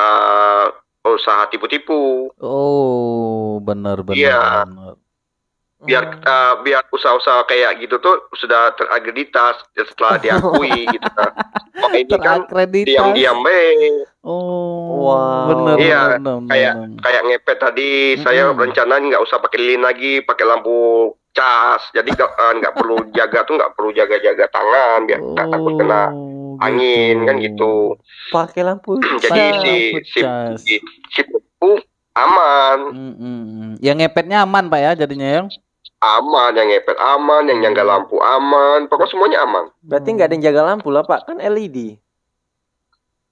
uh, 0.00 0.72
usaha 1.04 1.44
tipu-tipu. 1.52 2.32
Oh 2.40 3.60
benar 3.60 4.00
benar. 4.00 4.16
Iya. 4.16 4.40
benar. 4.64 4.94
Biar 5.78 6.04
uh, 6.26 6.58
biar 6.60 6.82
usaha-usaha 6.90 7.46
kayak 7.46 7.78
gitu 7.78 8.02
tuh 8.02 8.26
sudah 8.34 8.74
terakreditas 8.74 9.62
setelah 9.72 10.18
diakui 10.22 10.90
gitu 10.90 11.08
kan. 11.14 11.30
Oh 11.78 11.90
ini 11.94 12.10
kan 12.10 12.42
diam-diam 12.66 13.38
be 13.46 13.62
Oh. 14.20 15.06
Wow. 15.08 15.46
Benar 15.48 15.76
Iya, 15.78 16.00
benar, 16.18 16.36
benar, 16.36 16.48
kayak 16.50 16.72
benar. 16.74 16.98
kayak 17.00 17.22
ngepet 17.24 17.58
tadi 17.62 17.90
saya 18.20 18.42
Mm-mm. 18.50 18.60
rencana 18.60 18.94
nggak 18.98 19.22
usah 19.22 19.38
pakai 19.38 19.58
lilin 19.62 19.86
lagi 19.86 20.20
pakai 20.20 20.44
lampu 20.44 20.78
cas 21.30 21.80
jadi 21.94 22.08
nggak 22.10 22.30
uh, 22.34 22.52
nggak 22.58 22.74
perlu 22.74 22.96
jaga 23.14 23.46
tuh 23.46 23.54
nggak 23.54 23.72
perlu 23.78 23.90
jaga-jaga 23.94 24.44
tangan 24.50 25.06
biar 25.06 25.20
nggak 25.22 25.48
takut 25.48 25.72
kena 25.78 26.02
Oh, 26.10 26.58
angin 26.58 27.22
kan 27.22 27.38
gitu 27.38 27.94
Pakai 28.34 28.66
lampu. 28.66 28.98
jadi 29.22 29.38
Cas, 29.54 29.62
si 29.62 29.74
si 30.02 30.20
si, 30.58 30.74
si 31.14 31.20
pupuk 31.22 31.86
aman 32.18 32.90
Mm, 32.90 33.14
mm, 33.14 33.40
mm. 33.46 33.72
Yang 33.78 33.96
ngepetnya 34.02 34.42
aman 34.42 34.66
Pak 34.66 34.80
ya 34.82 34.90
jadinya 34.98 35.28
ya. 35.30 35.42
Aman 35.98 36.52
yang 36.52 36.68
ngepet 36.68 36.94
aman 36.94 37.42
yang 37.44 37.58
nyangga 37.60 37.82
lampu 37.82 38.16
aman 38.16 38.86
pokoknya 38.86 39.10
semuanya 39.10 39.38
aman 39.42 39.64
Berarti 39.80 40.08
nggak 40.10 40.26
ada 40.26 40.34
yang 40.34 40.44
jaga 40.44 40.62
lampu 40.64 40.88
lah, 40.88 41.02
Pak. 41.02 41.26
Kan 41.26 41.38
LED. 41.38 41.98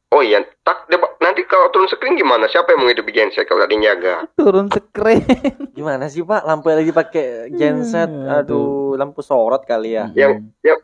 Oh 0.08 0.18
iya, 0.18 0.38
tak 0.62 0.86
dia- 0.86 1.14
nanti 1.18 1.42
kalau 1.44 1.68
turun 1.68 1.86
screen 1.86 2.14
gimana? 2.14 2.46
Siapa 2.46 2.70
yang 2.70 2.80
mau 2.80 2.88
hidup 2.88 3.04
genset 3.06 3.44
kalau 3.44 3.60
ada 3.60 3.70
yang 3.70 3.84
jaga? 3.84 4.24
Turun 4.34 4.66
screen. 4.66 5.26
Gimana 5.76 6.06
sih, 6.06 6.22
Pak? 6.22 6.42
Lampu 6.42 6.70
LED 6.70 6.90
pakai 6.90 7.26
genset. 7.50 8.06
Hmm, 8.06 8.30
Aduh, 8.32 8.94
lampu 8.94 9.20
sorot 9.20 9.62
kali 9.62 9.92
ya. 9.92 10.08
Yang 10.12 10.46
yang 10.62 10.78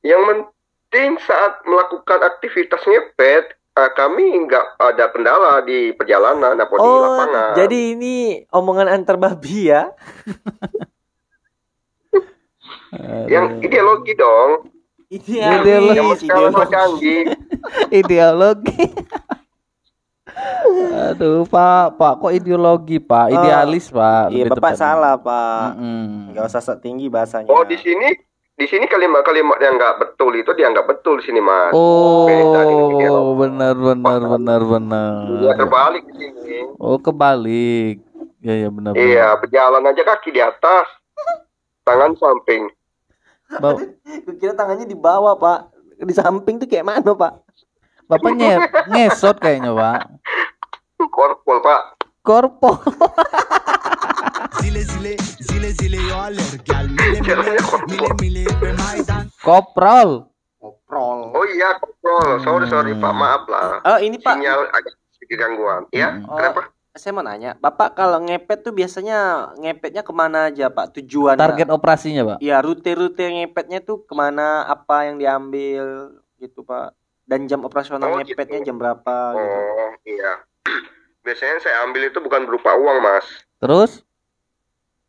yang 0.00 0.22
penting 0.24 1.18
saat 1.20 1.60
melakukan 1.62 2.22
aktivitas 2.24 2.80
ngepet, 2.80 3.44
eh, 3.52 3.90
kami 3.92 4.24
nggak 4.40 4.78
ada 4.80 5.04
kendala 5.08 5.60
di 5.60 5.90
perjalanan 5.92 6.54
atau 6.56 6.76
di 6.76 6.80
Oh, 6.80 7.02
lapangan. 7.04 7.50
jadi 7.54 7.78
ini 7.92 8.14
omongan 8.48 8.88
antar 8.88 9.18
babi 9.18 9.68
ya? 9.68 9.90
yang 13.26 13.60
ideologi 13.60 14.12
dong, 14.14 14.50
Ideologi. 15.08 15.96
yang 15.96 16.08
sekarang 16.14 16.52
so 16.52 16.64
canggih. 16.66 17.22
ideologi. 18.00 18.76
Aduh, 21.08 21.48
Pak, 21.48 21.96
Pak, 21.96 22.12
kok 22.20 22.32
ideologi, 22.32 23.00
Pak? 23.00 23.32
Idealis, 23.32 23.88
Pak. 23.88 24.28
Iya, 24.30 24.44
lebih 24.46 24.52
Bapak 24.54 24.76
tepatnya. 24.76 24.78
salah, 24.78 25.14
Pak. 25.16 25.66
Mm-mm. 25.74 26.30
Nggak 26.30 26.44
usah 26.46 26.60
sok 26.60 26.78
tinggi 26.78 27.08
bahasanya. 27.08 27.48
Oh 27.48 27.64
di 27.64 27.74
sini 27.74 28.12
di 28.52 28.66
sini 28.66 28.84
kalimat-kalimat 28.84 29.58
yang 29.58 29.78
nggak 29.78 29.94
betul 29.98 30.34
itu 30.34 30.50
dianggap 30.52 30.84
betul 30.84 31.18
di 31.18 31.24
sini 31.24 31.40
mas. 31.40 31.70
Oh, 31.72 32.26
ideologi. 32.26 33.06
benar, 33.38 33.74
benar, 33.74 34.20
benar, 34.26 34.60
benar. 34.62 35.14
Iya 35.40 35.52
terbalik 35.56 36.04
di 36.10 36.26
sini. 36.36 36.58
Oh, 36.76 36.98
kebalik. 36.98 38.02
Ya, 38.38 38.54
ya, 38.54 38.68
benar. 38.68 38.92
benar. 38.94 39.02
Iya 39.02 39.26
berjalan 39.40 39.82
aja 39.82 40.02
kaki 40.04 40.30
di 40.30 40.42
atas, 40.42 40.86
tangan 41.82 42.14
samping. 42.14 42.70
Bau. 43.56 43.80
Kira 44.40 44.52
tangannya 44.52 44.84
di 44.84 44.92
bawah, 44.92 45.32
Pak. 45.40 45.72
Di 46.04 46.14
samping 46.14 46.60
tuh 46.60 46.68
kayak 46.68 46.84
mana, 46.84 47.16
Pak? 47.16 47.32
Bapak 48.08 48.32
nge 48.36 48.52
ngesot 48.92 49.36
kayaknya, 49.40 49.72
Pak. 49.72 50.00
Korpol, 51.08 51.58
Pak. 51.64 51.82
Korpol. 52.20 52.76
Koprol. 59.48 60.28
Koprol. 60.58 61.20
Oh 61.32 61.44
iya, 61.48 61.68
koprol. 61.80 62.40
Sorry, 62.44 62.66
sorry, 62.68 62.92
Pak. 62.96 63.12
Hmm. 63.12 63.20
Maaf 63.20 63.42
lah. 63.48 63.80
Oh, 63.84 63.98
ini 64.00 64.20
Pak. 64.20 64.36
Sinyal 64.36 64.60
agak 64.76 64.92
sedikit 65.16 65.36
gangguan. 65.40 65.82
Ya, 65.94 66.20
oh. 66.28 66.36
kenapa? 66.36 66.68
Saya 66.92 67.12
mau 67.12 67.22
nanya, 67.22 67.54
Bapak 67.54 67.94
kalau 67.94 68.18
ngepet 68.18 68.64
tuh 68.64 68.72
biasanya 68.72 69.50
ngepetnya 69.54 70.00
ke 70.00 70.10
mana 70.10 70.48
aja, 70.48 70.66
Pak? 70.66 70.96
Tujuan 70.98 71.36
Target 71.36 71.68
operasinya, 71.68 72.22
Pak. 72.24 72.38
Ya, 72.40 72.58
rute-rute 72.58 73.22
ngepetnya 73.22 73.78
tuh 73.78 74.02
ke 74.02 74.12
mana, 74.12 74.64
apa 74.64 75.06
yang 75.06 75.16
diambil 75.16 76.10
gitu, 76.36 76.64
Pak. 76.64 76.96
Dan 77.22 77.44
jam 77.44 77.60
operasional 77.60 78.08
Oh, 78.08 78.18
ngepetnya 78.18 78.58
gitu. 78.58 78.72
jam 78.72 78.76
berapa 78.76 79.14
gitu. 79.30 79.44
Oh 79.44 79.90
iya. 80.02 80.32
Biasanya 81.22 81.60
saya 81.60 81.76
ambil 81.84 82.08
itu 82.08 82.18
bukan 82.18 82.48
berupa 82.48 82.72
uang 82.72 82.98
mas, 82.98 83.26
Terus? 83.58 84.00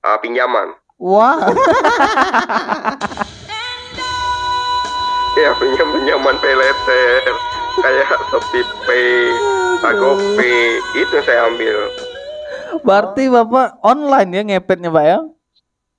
Ah, 0.02 0.20
pinjaman. 0.20 0.76
Wah. 1.00 1.40
Ya 5.34 5.56
pinjam 5.56 5.88
pinjaman 5.90 6.36
peleter 6.38 7.24
kayak 7.80 8.12
Shopee 8.28 8.68
Pay, 8.84 9.32
GoPay 9.80 10.56
itu 10.94 11.12
yang 11.16 11.26
saya 11.26 11.42
ambil. 11.48 11.78
Berarti 12.84 13.24
Bapak 13.28 13.80
online 13.82 14.30
ya 14.30 14.42
ngepetnya, 14.44 14.92
Pak 14.92 15.06
ya? 15.06 15.20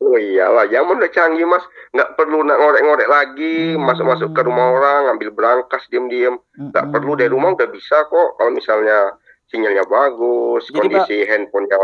Oh 0.01 0.17
iyalah, 0.17 0.65
zaman 0.65 0.97
udah 0.97 1.13
canggih 1.13 1.45
mas, 1.45 1.61
nggak 1.93 2.17
perlu 2.17 2.41
nak 2.41 2.57
ngorek-ngorek 2.57 3.05
lagi, 3.05 3.77
Hmm. 3.77 3.85
masuk-masuk 3.85 4.33
ke 4.33 4.41
rumah 4.41 4.73
orang, 4.73 5.13
ambil 5.13 5.29
berangkas 5.29 5.85
diem-diem, 5.93 6.41
nggak 6.57 6.85
Mm-mm. 6.89 6.95
perlu 6.97 7.21
dari 7.21 7.29
rumah 7.29 7.53
udah 7.53 7.69
bisa 7.69 8.09
kok. 8.09 8.41
Kalau 8.41 8.49
misalnya 8.49 9.13
sinyalnya 9.53 9.85
bagus, 9.85 10.73
Jadi, 10.73 10.89
kondisi 10.89 11.17
handphonenya 11.29 11.77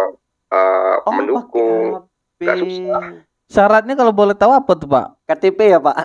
uh, 0.49 0.97
Oh, 1.05 1.12
mendukung, 1.12 2.09
nggak 2.41 2.57
susah. 2.57 3.03
Syaratnya 3.47 3.95
kalau 3.95 4.17
boleh 4.17 4.33
tahu 4.33 4.53
apa 4.57 4.73
tuh, 4.73 4.88
Pak? 4.88 5.07
KTP 5.29 5.76
ya, 5.76 5.79
Pak? 5.79 5.97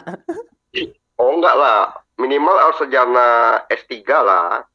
Oh 1.16 1.32
enggak 1.32 1.56
lah, 1.56 1.96
minimal 2.20 2.60
harus 2.60 2.76
sarjana 2.76 3.28
S3 3.72 4.04
lah. 4.20 4.68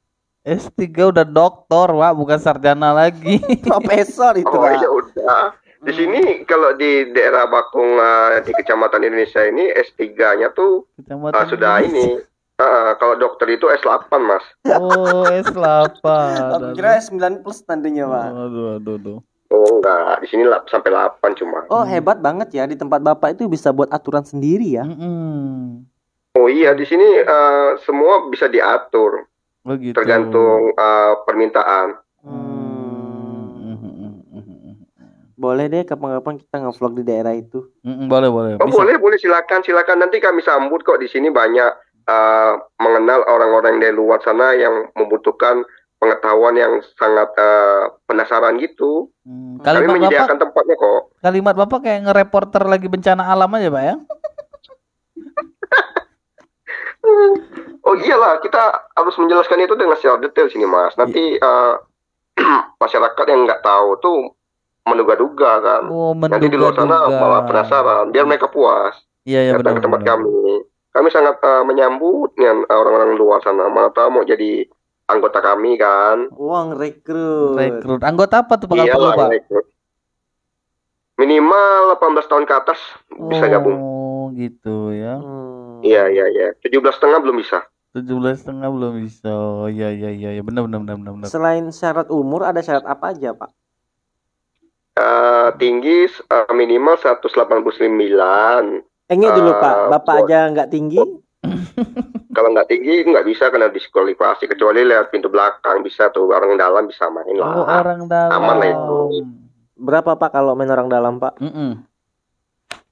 S3 0.46 0.78
udah 1.10 1.26
doktor, 1.26 1.90
Pak, 1.90 2.12
bukan 2.14 2.38
sarjana 2.38 2.94
lagi. 2.94 3.42
Profesor 3.66 4.30
itu, 4.32 4.46
Oh 4.46 4.62
Pak. 4.62 4.78
ya 4.78 4.88
udah. 4.88 5.44
Di 5.76 5.92
Hmm. 5.92 5.98
sini 6.00 6.20
kalau 6.42 6.72
di 6.72 7.10
daerah 7.10 7.44
Bakung 7.44 7.94
uh, 7.94 8.38
di 8.40 8.50
kecamatan 8.52 9.02
Indonesia 9.02 9.42
ini 9.42 9.68
S3-nya 9.68 10.50
tuh 10.50 10.86
Kecamatan 10.96 11.36
uh, 11.36 11.46
sudah 11.46 11.72
Indonesia. 11.78 12.22
ini. 12.22 12.34
Uh, 12.56 12.96
kalau 12.96 13.14
dokter 13.14 13.52
itu 13.52 13.68
S8 13.68 14.08
mas. 14.18 14.40
Oh, 14.72 15.28
S8. 15.28 16.00
Aku 16.54 16.72
kira 16.72 16.96
9 16.96 17.12
plus 17.38 17.60
nantinya, 17.64 18.08
Pak. 18.08 18.26
Aduh, 18.32 18.66
aduh, 18.72 18.94
aduh. 18.96 19.18
Oh 19.46 19.78
enggak, 19.78 20.18
di 20.18 20.26
sini 20.26 20.42
lap- 20.42 20.66
sampai 20.66 20.90
8 20.90 21.36
cuma. 21.36 21.68
Oh, 21.68 21.84
hebat 21.84 22.18
banget 22.18 22.50
ya 22.52 22.64
di 22.64 22.74
tempat 22.74 22.98
Bapak 22.98 23.34
itu 23.34 23.46
bisa 23.46 23.70
buat 23.70 23.86
aturan 23.88 24.22
sendiri 24.22 24.72
ya. 24.72 24.82
Mm-mm. 24.82 25.86
Oh 26.34 26.48
iya, 26.48 26.72
di 26.72 26.82
sini 26.82 27.04
uh, 27.20 27.78
semua 27.78 28.26
bisa 28.26 28.46
diatur 28.46 29.28
Oh, 29.66 29.74
gitu. 29.74 29.98
tergantung 29.98 30.70
uh, 30.78 31.26
permintaan. 31.26 31.98
Mm-mm. 32.22 32.56
Boleh 35.36 35.68
deh 35.68 35.84
kapan-kapan 35.84 36.40
kita 36.40 36.56
nge-vlog 36.64 36.92
di 36.96 37.04
daerah 37.04 37.36
itu. 37.36 37.66
Mm-mm, 37.84 38.08
Boleh, 38.08 38.30
boleh. 38.32 38.52
Oh 38.56 38.70
Bisa. 38.70 38.78
boleh, 38.78 38.96
boleh 38.96 39.18
silakan, 39.20 39.60
silakan 39.60 40.00
nanti 40.00 40.16
kami 40.16 40.40
sambut 40.40 40.80
kok 40.80 40.96
di 40.96 41.10
sini 41.10 41.28
banyak 41.28 41.70
uh, 42.08 42.56
mengenal 42.80 43.20
orang-orang 43.28 43.76
dari 43.76 43.92
luar 43.92 44.22
sana 44.24 44.56
yang 44.56 44.88
membutuhkan 44.96 45.60
pengetahuan 45.96 46.52
yang 46.52 46.84
sangat 47.00 47.32
eh, 47.40 47.88
penasaran 48.04 48.60
gitu. 48.60 49.08
Hmm, 49.24 49.56
Kami 49.64 49.64
Kalimat 49.64 49.80
Bapak, 49.80 49.96
menyediakan 49.96 50.36
tempatnya 50.38 50.76
kok. 50.76 51.00
kalimat 51.24 51.54
Bapak 51.56 51.78
kayak 51.80 52.00
ngereporter 52.04 52.62
lagi 52.68 52.86
bencana 52.92 53.24
alam 53.24 53.48
aja, 53.56 53.68
Pak 53.72 53.82
ya? 53.82 53.94
Oh 57.80 57.94
iyalah, 57.94 58.38
kita 58.38 58.58
harus 58.92 59.14
menjelaskan 59.14 59.62
itu 59.62 59.74
dengan 59.74 59.94
secara 59.94 60.18
detail 60.18 60.48
sini 60.48 60.66
mas. 60.66 60.94
Nanti 60.94 61.38
eh, 61.38 61.74
masyarakat 62.82 63.24
yang 63.26 63.46
nggak 63.46 63.62
tahu 63.62 63.88
tuh 63.98 64.18
menduga-duga 64.82 65.50
kan. 65.58 65.82
Oh, 65.86 66.10
Nanti 66.12 66.46
di 66.46 66.54
luar 66.54 66.74
sana 66.74 67.06
malah 67.06 67.42
penasaran, 67.42 68.10
biar 68.10 68.22
mereka 68.22 68.46
puas 68.46 68.94
Iya, 69.22 69.42
iya 69.42 69.52
datang 69.54 69.74
benar. 69.74 69.78
ke 69.78 69.84
tempat 69.84 70.00
benar. 70.00 70.10
kami. 70.14 70.38
Kami 70.90 71.08
sangat 71.10 71.36
eh, 71.38 71.62
menyambut 71.62 72.34
dengan 72.34 72.62
eh, 72.62 72.74
orang-orang 72.74 73.14
luar 73.14 73.38
sana. 73.40 73.66
Mana 73.66 73.90
tahu 73.90 74.08
mau 74.10 74.22
jadi 74.22 74.66
anggota 75.06 75.38
kami 75.38 75.74
kan. 75.76 76.26
Uang 76.32 76.74
rekrut. 76.74 77.54
Rekrut. 77.54 78.02
Anggota 78.02 78.42
apa 78.42 78.54
tuh 78.56 78.66
Pak 78.66 78.74
perlu, 78.74 78.86
Iyalah, 78.86 79.12
Pak? 79.14 79.28
rekrut. 79.30 79.66
Minimal 81.16 81.96
18 81.96 82.28
tahun 82.28 82.44
ke 82.44 82.54
atas 82.54 82.76
bisa 83.08 83.48
gabung. 83.48 83.78
Oh, 83.78 84.24
gitu 84.36 84.92
ya. 84.92 85.16
Hmm. 85.16 85.55
Iya, 85.80 86.08
iya, 86.08 86.24
iya. 86.28 86.48
17 86.58 86.72
setengah 86.92 87.18
belum 87.20 87.36
bisa. 87.36 87.64
17 87.92 88.06
setengah 88.36 88.68
belum 88.68 88.92
bisa. 89.00 89.28
Oh, 89.28 89.66
iya, 89.66 89.88
iya, 89.88 90.10
iya, 90.10 90.30
iya. 90.32 90.42
Benar, 90.42 90.64
benar, 90.64 90.80
benar, 90.80 90.96
benar. 90.96 91.12
benar. 91.16 91.28
Selain 91.28 91.64
syarat 91.70 92.08
umur 92.08 92.44
ada 92.44 92.60
syarat 92.60 92.84
apa 92.84 93.10
aja, 93.10 93.32
Pak? 93.32 93.50
Eh, 94.96 95.48
tinggi 95.56 96.04
eh, 96.08 96.52
minimal 96.52 96.96
189. 96.96 98.84
Enggak 99.06 99.32
dulu, 99.34 99.50
Eh, 99.50 99.56
Pak. 99.56 99.76
Bapak 99.92 100.14
buat- 100.14 100.28
aja 100.28 100.38
nggak 100.50 100.68
tinggi? 100.68 101.00
Kalau 102.36 102.52
nggak 102.52 102.68
tinggi 102.68 103.00
nggak 103.02 103.24
bisa 103.24 103.48
karena 103.48 103.68
diskualifikasi 103.68 104.44
kecuali 104.46 104.84
lewat 104.84 105.08
pintu 105.08 105.28
belakang 105.28 105.80
bisa 105.80 106.08
tuh 106.10 106.28
orang 106.28 106.56
dalam 106.56 106.84
bisa 106.84 107.08
main 107.08 107.32
Oh, 107.38 107.64
lah. 107.64 107.80
orang 107.80 108.04
dalam. 108.04 108.32
Aman 108.34 108.56
lah 108.56 108.68
itu. 108.68 108.98
Berapa, 109.76 110.16
Pak, 110.16 110.32
kalau 110.32 110.52
main 110.52 110.68
orang 110.68 110.88
dalam, 110.88 111.16
Pak? 111.16 111.36
Mm-mm. 111.38 111.80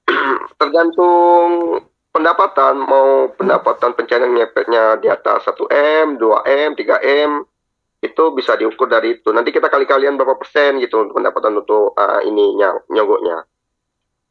Tergantung 0.61 1.81
pendapatan 2.15 2.79
mau 2.79 3.27
pendapatan 3.35 3.91
pencarian 3.91 4.31
ngepetnya 4.31 4.95
di 5.03 5.11
atas 5.11 5.43
1 5.51 5.67
m, 5.67 6.07
2 6.15 6.23
m, 6.47 6.69
3 6.71 7.27
m 7.27 7.31
itu 7.99 8.23
bisa 8.31 8.55
diukur 8.55 8.87
dari 8.87 9.19
itu. 9.19 9.35
Nanti 9.35 9.51
kita 9.51 9.67
kali-kalian 9.67 10.15
berapa 10.15 10.39
persen 10.39 10.79
gitu 10.79 11.03
untuk 11.03 11.19
pendapatan 11.19 11.59
untuk 11.59 11.91
uh, 11.99 12.23
ininya 12.23 12.79
nyogoknya. 12.87 13.43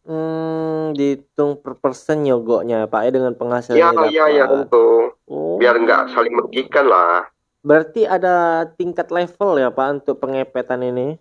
Hmm, 0.05 0.97
dihitung 0.97 1.61
per 1.61 1.77
persen 1.77 2.25
nyogoknya, 2.25 2.89
Pak, 2.89 3.01
ya 3.05 3.11
dengan 3.13 3.35
penghasilan 3.37 3.77
Iya, 3.77 3.89
iya, 4.09 4.25
iya 4.33 4.45
tentu. 4.49 5.17
Oh. 5.29 5.57
Biar 5.61 5.77
nggak 5.77 6.13
saling 6.13 6.33
merugikan 6.33 6.89
lah. 6.89 7.29
Berarti 7.65 8.05
ada 8.05 8.69
tingkat 8.77 9.09
level 9.09 9.61
ya, 9.61 9.73
Pak, 9.73 9.89
untuk 10.01 10.21
pengepetan 10.21 10.85
ini? 10.85 11.17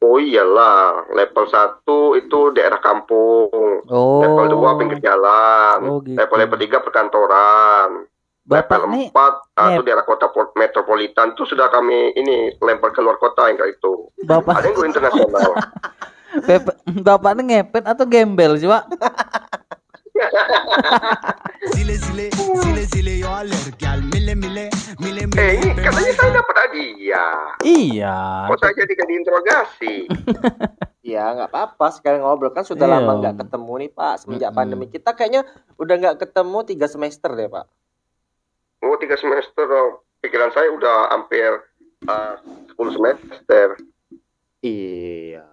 Oh 0.00 0.16
iyalah, 0.16 1.12
level 1.12 1.44
1 1.44 1.84
itu 2.24 2.40
daerah 2.56 2.80
kampung. 2.80 3.84
Oh. 3.84 4.24
Level 4.24 4.56
2 4.56 4.80
pinggir 4.80 4.98
jalan. 5.04 5.76
Oh, 5.84 6.00
gitu. 6.00 6.16
Level 6.16 6.36
level 6.40 6.56
3 6.56 6.80
perkantoran. 6.80 8.08
Bapak 8.48 8.80
level 8.80 8.88
nih 8.96 9.06
4 9.12 9.14
uh, 9.14 9.28
itu 9.28 9.36
ngep- 9.76 9.84
daerah 9.84 10.04
kota 10.08 10.26
po- 10.32 10.56
metropolitan 10.56 11.36
itu 11.36 11.44
sudah 11.44 11.68
kami 11.68 12.16
ini 12.16 12.56
lempar 12.64 12.96
keluar 12.96 13.20
kota 13.20 13.52
yang 13.52 13.60
kayak 13.60 13.76
itu. 13.76 14.08
Bapak 14.24 14.64
Ada 14.64 14.72
yang 14.72 14.74
go 14.74 14.82
internasional. 14.88 15.50
Bapak 17.06 17.30
nih 17.36 17.44
ngepet 17.44 17.84
atau 17.84 18.08
gembel 18.08 18.56
sih, 18.56 18.72
Pak? 18.72 18.84
Zile 21.76 21.96
zile 21.96 22.28
zile 22.60 22.84
zile 22.92 23.14
yo 23.20 23.28
alergal 23.32 24.00
Mille 24.12 24.36
mille 24.36 24.68
mille 25.00 25.24
mille 25.28 25.40
eh 25.40 25.56
ini 25.56 25.72
katanya 25.76 26.12
hadiah. 27.10 27.58
Iya. 27.62 28.16
Kok 28.50 28.58
saya 28.58 28.72
jadi 28.74 28.92
kayak 28.94 29.10
diinterogasi? 29.10 29.94
Ya, 31.00 31.32
nggak 31.32 31.50
apa-apa. 31.50 31.96
Sekarang 31.96 32.22
ngobrol 32.22 32.52
kan 32.52 32.62
sudah 32.62 32.84
Iya. 32.86 33.00
lama 33.00 33.18
nggak 33.18 33.42
ketemu 33.42 33.72
nih, 33.82 33.90
Pak. 33.90 34.14
Semenjak 34.20 34.52
Mm-mm. 34.52 34.60
pandemi 34.62 34.86
kita 34.86 35.10
kayaknya 35.16 35.42
udah 35.80 35.94
nggak 35.96 36.16
ketemu 36.22 36.58
tiga 36.68 36.86
semester 36.86 37.30
deh, 37.34 37.48
Pak. 37.50 37.66
Oh 38.84 38.94
tiga 39.00 39.16
semester, 39.16 39.64
oh. 39.64 40.04
pikiran 40.20 40.52
saya 40.52 40.68
udah 40.70 41.10
hampir 41.10 41.50
uh, 42.04 42.36
10 42.76 42.96
semester. 43.00 43.80
Iya. 44.60 45.48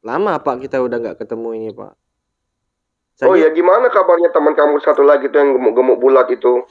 Lama, 0.00 0.40
Pak, 0.40 0.64
kita 0.64 0.80
udah 0.80 0.96
nggak 0.96 1.18
ketemu 1.22 1.48
ini, 1.60 1.70
Pak. 1.76 1.92
Oh 3.28 3.36
Saya 3.36 3.46
ya 3.46 3.48
gimana 3.52 3.92
kabarnya 3.92 4.32
teman 4.32 4.56
kamu 4.56 4.80
satu 4.80 5.04
lagi 5.04 5.28
tuh 5.28 5.44
yang 5.44 5.60
gemuk-gemuk 5.60 6.00
bulat 6.00 6.24
itu? 6.32 6.64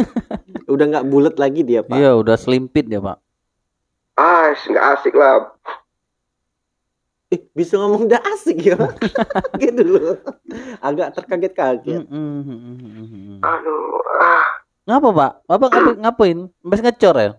udah 0.74 0.84
nggak 0.90 1.06
bulat 1.12 1.36
lagi 1.36 1.60
dia, 1.60 1.84
Pak. 1.84 1.92
Iya, 1.92 2.16
udah 2.16 2.40
selimpit 2.40 2.88
ya, 2.88 3.04
Pak. 3.04 3.23
Ah, 4.14 4.54
nggak 4.54 4.86
asik 4.94 5.14
lah. 5.14 5.50
Eh, 7.28 7.42
bisa 7.50 7.74
ngomong 7.74 8.06
udah 8.06 8.22
asik 8.30 8.62
ya, 8.62 8.78
gitu 9.62 9.82
loh. 9.82 10.14
Agak 10.78 11.18
terkaget-kaget. 11.18 12.06
Mm-mm. 12.06 13.42
Aduh, 13.42 13.98
ah. 14.22 14.46
Ngapa, 14.86 15.08
Pak? 15.10 15.32
Bapak 15.48 15.68
ngapain? 15.72 15.98
ngapain? 16.04 16.38
Habis 16.62 16.80
ngecor 16.80 17.16
ya? 17.16 17.30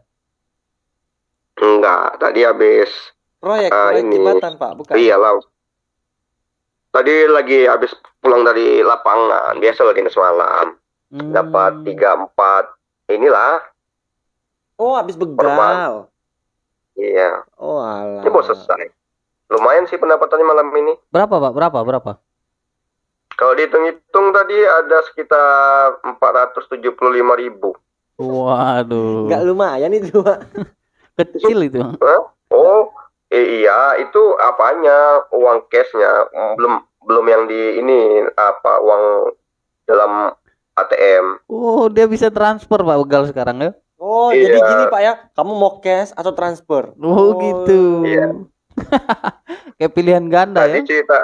Enggak, 1.55 2.19
tadi 2.19 2.43
habis 2.43 2.91
Proyek, 3.39 3.69
Ah, 3.69 3.93
proyek 3.93 4.03
ini. 4.03 4.15
jembatan, 4.17 4.53
Pak, 4.57 4.71
bukan? 4.75 4.93
Iyalah. 4.97 5.38
Tadi 6.91 7.15
lagi 7.29 7.59
habis 7.63 7.91
pulang 8.17 8.41
dari 8.41 8.81
lapangan, 8.81 9.53
biasa 9.55 9.79
lah 9.83 9.93
dinas 9.93 10.17
malam. 10.17 10.65
Hmm. 11.07 11.31
Dapat 11.31 11.71
tiga 11.85 12.17
empat 12.17 12.65
inilah. 13.07 13.61
Oh, 14.75 14.97
habis 14.97 15.15
begal. 15.15 16.09
Iya, 16.95 17.43
Oh, 17.60 17.77
alah. 17.77 18.23
ini 18.23 18.29
baru 18.29 18.45
selesai. 18.45 18.88
Lumayan 19.47 19.86
sih 19.86 19.99
pendapatannya 19.99 20.47
malam 20.47 20.67
ini. 20.73 20.93
Berapa, 21.12 21.38
Pak? 21.38 21.53
Berapa? 21.53 21.79
Berapa? 21.84 22.12
Kalau 23.36 23.53
dihitung-hitung 23.53 24.31
tadi 24.31 24.58
ada 24.58 25.03
sekitar 25.03 25.99
475 26.01 26.95
ribu. 27.36 27.75
Waduh. 28.15 29.27
Nggak 29.27 29.43
lumayan 29.43 29.91
itu, 29.91 30.23
Pak. 30.23 30.39
Kecil 31.19 31.67
itu. 31.67 31.84
Hah? 31.84 32.21
Oh, 32.47 32.91
eh, 33.27 33.60
iya 33.60 33.99
itu 33.99 34.19
apanya 34.39 35.27
uang 35.31 35.67
cashnya 35.67 36.31
belum 36.55 36.79
belum 37.03 37.25
yang 37.27 37.43
di 37.45 37.79
ini 37.79 37.99
apa 38.31 38.79
uang 38.79 39.03
dalam 39.84 40.31
ATM. 40.75 41.43
Oh, 41.47 41.88
dia 41.88 42.08
bisa 42.08 42.31
transfer, 42.31 42.79
Pak, 42.79 42.97
begal 43.03 43.23
sekarang 43.27 43.58
ya? 43.60 43.71
Oh, 44.15 44.32
Iya. 44.32 44.47
jadi 44.47 44.60
gini, 44.62 44.84
Pak 44.88 45.01
ya. 45.01 45.13
Kamu 45.34 45.51
mau 45.54 45.73
cash 45.78 46.15
atau 46.15 46.32
transfer? 46.32 46.95
Oh, 46.95 47.36
gitu. 47.36 47.82
Iya. 48.01 48.47
Kayak 49.75 49.91
pilihan 49.91 50.25
ganda 50.25 50.63
Tadi 50.63 50.80
ya? 50.80 50.84
cerita 50.86 51.17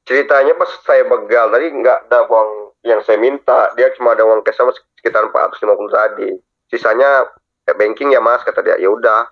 ceritanya 0.00 0.54
pas 0.54 0.70
saya 0.80 1.02
begal 1.04 1.50
tadi 1.50 1.70
nggak 1.70 2.06
ada 2.06 2.26
uang 2.26 2.50
yang 2.82 2.98
saya 3.00 3.14
minta 3.16 3.70
dia 3.74 3.90
cuma 3.94 4.10
ada 4.10 4.22
uang 4.22 4.42
cash 4.42 4.56
sama 4.56 4.70
sekitar 4.96 5.28
450 5.28 5.60
tadi 5.88 6.28
sisanya 6.66 7.30
kayak 7.62 7.78
banking 7.78 8.10
ya 8.10 8.18
mas 8.18 8.40
kata 8.40 8.58
dia 8.58 8.74
ya 8.76 8.88
udah 8.88 9.28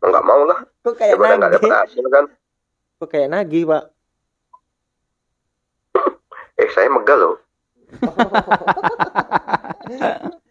nggak 0.00 0.24
mau 0.24 0.46
lah 0.46 0.64
Kok 0.80 0.94
kayak 0.94 1.16
daripada 1.16 1.36
nggak 1.36 1.50
nagih? 1.50 1.60
dapat 1.60 1.80
hasil 1.84 2.04
kan 2.06 2.24
Kok 2.96 3.08
kayak 3.10 3.28
nagih, 3.28 3.62
Pak? 3.66 3.84
eh 6.60 6.68
saya 6.70 6.88
megal 6.88 7.18
loh 7.18 7.36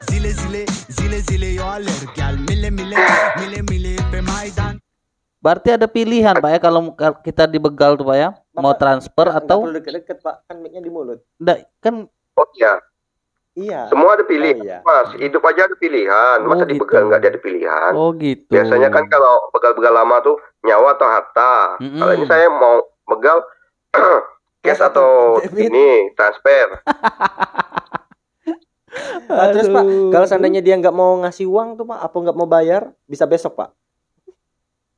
Zile 0.01 0.31
zile 0.33 0.61
zile 0.89 1.17
zile 1.21 1.49
yo 1.53 1.63
alergal 1.65 2.35
Mille 2.43 2.69
mille 2.69 2.97
mille 3.37 3.59
mille 3.63 3.93
pe 4.09 4.19
maidan 4.21 4.75
Berarti 5.41 5.73
ada 5.73 5.89
pilihan, 5.89 6.37
Pak 6.37 6.51
ya, 6.51 6.59
kalau 6.59 6.93
kita 7.19 7.49
dibegal 7.49 7.97
tuh, 7.97 8.05
Pak 8.05 8.13
ya? 8.15 8.29
Mau 8.53 8.61
Bapak, 8.67 8.77
transfer 8.77 9.25
Nggak- 9.25 9.33
nggak 9.33 9.49
atau 9.49 9.57
perlu 9.59 9.73
deket-deket, 9.73 10.17
Pak. 10.21 10.35
Kan 10.45 10.55
mic-nya 10.61 10.81
di 10.81 10.91
mulut. 10.91 11.19
enggak 11.37 11.57
kan 11.79 11.95
oh 12.35 12.47
iya 12.53 12.73
Iya. 13.51 13.81
semua 13.87 14.15
ada 14.15 14.23
pilihan 14.23 14.55
Oh, 14.55 14.63
iya. 14.63 14.79
mas 14.79 15.11
hidup 15.13 15.43
aja 15.43 15.65
ada 15.65 15.75
pilihan 15.75 16.37
masa 16.41 16.63
Oh, 16.63 16.69
dibegal 16.69 17.01
gitu. 17.01 17.07
nggak 17.09 17.21
ada 17.25 17.41
pilihan 17.41 17.91
oh 17.91 18.09
gitu. 18.15 18.47
biasanya 18.47 18.87
kan 18.87 19.03
kalau 19.07 19.43
begal-begal 19.49 19.91
lama 19.93 20.15
tuh 20.21 20.35
nyawa 20.61 20.95
atau 20.95 21.03
harta 21.05 21.75
Mm-mm. 21.77 21.99
kalau 21.99 22.13
ini 22.13 22.25
saya 22.25 22.47
mau 22.47 22.79
begal 23.09 23.43
cash 24.63 24.79
atau 24.79 25.35
ini 25.51 26.13
transfer 26.13 26.79
Ah, 29.31 29.47
terus 29.55 29.71
Pak, 29.71 29.83
kalau 30.11 30.27
seandainya 30.27 30.59
dia 30.59 30.75
nggak 30.75 30.95
mau 30.95 31.19
ngasih 31.23 31.47
uang 31.47 31.79
tuh 31.79 31.85
Pak, 31.87 31.99
apa 32.03 32.15
nggak 32.15 32.37
mau 32.37 32.47
bayar, 32.49 32.91
bisa 33.07 33.23
besok 33.23 33.55
Pak. 33.55 33.69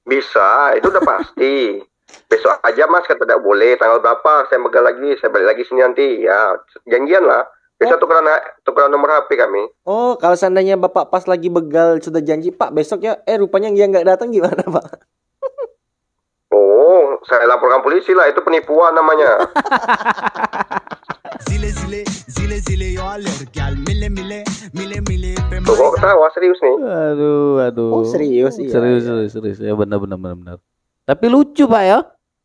Bisa, 0.03 0.75
itu 0.75 0.87
udah 0.91 1.03
pasti. 1.03 1.55
Besok 2.29 2.61
aja 2.61 2.85
mas, 2.85 3.09
kata 3.09 3.25
tidak 3.25 3.41
boleh. 3.41 3.73
Tanggal 3.73 3.97
berapa? 3.97 4.45
Saya 4.45 4.61
megang 4.61 4.85
lagi, 4.85 5.17
saya 5.17 5.33
balik 5.33 5.55
lagi 5.55 5.61
sini 5.65 5.81
nanti. 5.81 6.21
Ya, 6.21 6.53
janjian 6.85 7.25
lah. 7.25 7.47
Bisa 7.79 7.97
tukeran 7.97 8.27
tukeran 8.61 8.93
nomor 8.93 9.11
HP 9.17 9.33
kami. 9.33 9.65
Oh, 9.83 10.13
kalau 10.15 10.37
seandainya 10.37 10.77
Bapak 10.77 11.09
pas 11.09 11.25
lagi 11.25 11.49
begal 11.49 11.97
sudah 11.99 12.21
janji 12.21 12.53
Pak, 12.53 12.69
besok 12.71 13.01
ya, 13.01 13.17
eh 13.25 13.35
rupanya 13.35 13.73
dia 13.73 13.89
nggak 13.89 14.05
datang 14.05 14.29
gimana 14.29 14.61
Pak? 14.61 15.03
Saya 17.23 17.45
laporkan 17.45 17.79
polisi 17.79 18.11
lah. 18.11 18.27
Itu 18.27 18.41
penipuan 18.41 18.91
namanya. 18.91 19.39
Zile 21.43 21.69
zile, 21.69 22.01
zile 22.29 22.57
zile 22.61 22.87
yo 22.93 23.03
alert 23.03 23.49
gal 23.51 23.73
Mile 23.75 24.07
mile, 24.09 24.45
mile 24.71 24.97
mile 25.05 25.33
pe 25.49 25.59
Tuh 25.61 25.73
kok 25.73 25.91
ketawa 25.97 26.27
serius 26.31 26.59
nih. 26.61 26.75
Aduh, 26.81 27.57
aduh. 27.61 27.89
Oh, 27.91 28.03
serius, 28.05 28.55
iya, 28.57 28.69
Serius, 28.69 29.03
iya. 29.03 29.09
serius, 29.09 29.31
serius. 29.33 29.57
Ya 29.59 29.73
benar 29.73 29.97
benar 29.97 30.17
benar 30.17 30.35
benar. 30.35 30.57
Tapi 31.03 31.25
lucu, 31.27 31.65
Pak 31.65 31.83
ya. 31.83 31.99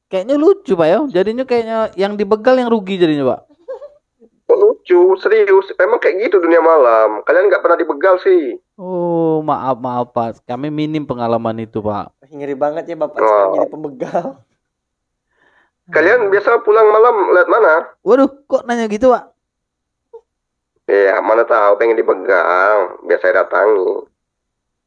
Kayaknya 0.08 0.36
lucu, 0.36 0.72
Pak 0.72 0.88
ya. 0.88 0.98
Jadinya 1.12 1.44
kayaknya 1.44 1.76
yang 1.94 2.16
dibegal 2.16 2.56
yang 2.56 2.68
rugi 2.68 2.96
jadinya, 2.96 3.36
Pak. 3.36 3.40
Lucu, 4.48 5.14
serius. 5.20 5.68
Emang 5.76 6.00
kayak 6.00 6.26
gitu 6.26 6.40
dunia 6.40 6.58
malam. 6.58 7.20
Kalian 7.22 7.52
nggak 7.52 7.60
pernah 7.60 7.76
dibegal 7.76 8.16
sih. 8.18 8.56
Oh, 8.74 9.44
maaf, 9.44 9.78
maaf, 9.78 10.10
Pak. 10.10 10.42
Kami 10.42 10.72
minim 10.72 11.04
pengalaman 11.04 11.60
itu, 11.60 11.78
Pak. 11.78 12.14
Ngeri 12.28 12.56
banget 12.56 12.84
ya 12.88 12.96
bapak 12.96 13.18
Oh. 13.18 13.24
sekarang 13.24 13.50
jadi 13.54 13.68
pembegal. 13.68 14.26
Kalian 15.88 16.28
biasa 16.28 16.60
pulang 16.68 16.92
malam 16.92 17.32
lihat 17.32 17.48
mana? 17.48 17.72
Waduh, 18.04 18.28
kok 18.44 18.68
nanya 18.68 18.84
gitu, 18.92 19.08
Pak? 19.08 19.32
Iya, 20.88 21.20
mana 21.24 21.48
tahu 21.48 21.80
pengen 21.80 21.96
dibegal. 21.96 23.00
Biar 23.08 23.20
saya 23.20 23.44
datangi. 23.44 24.04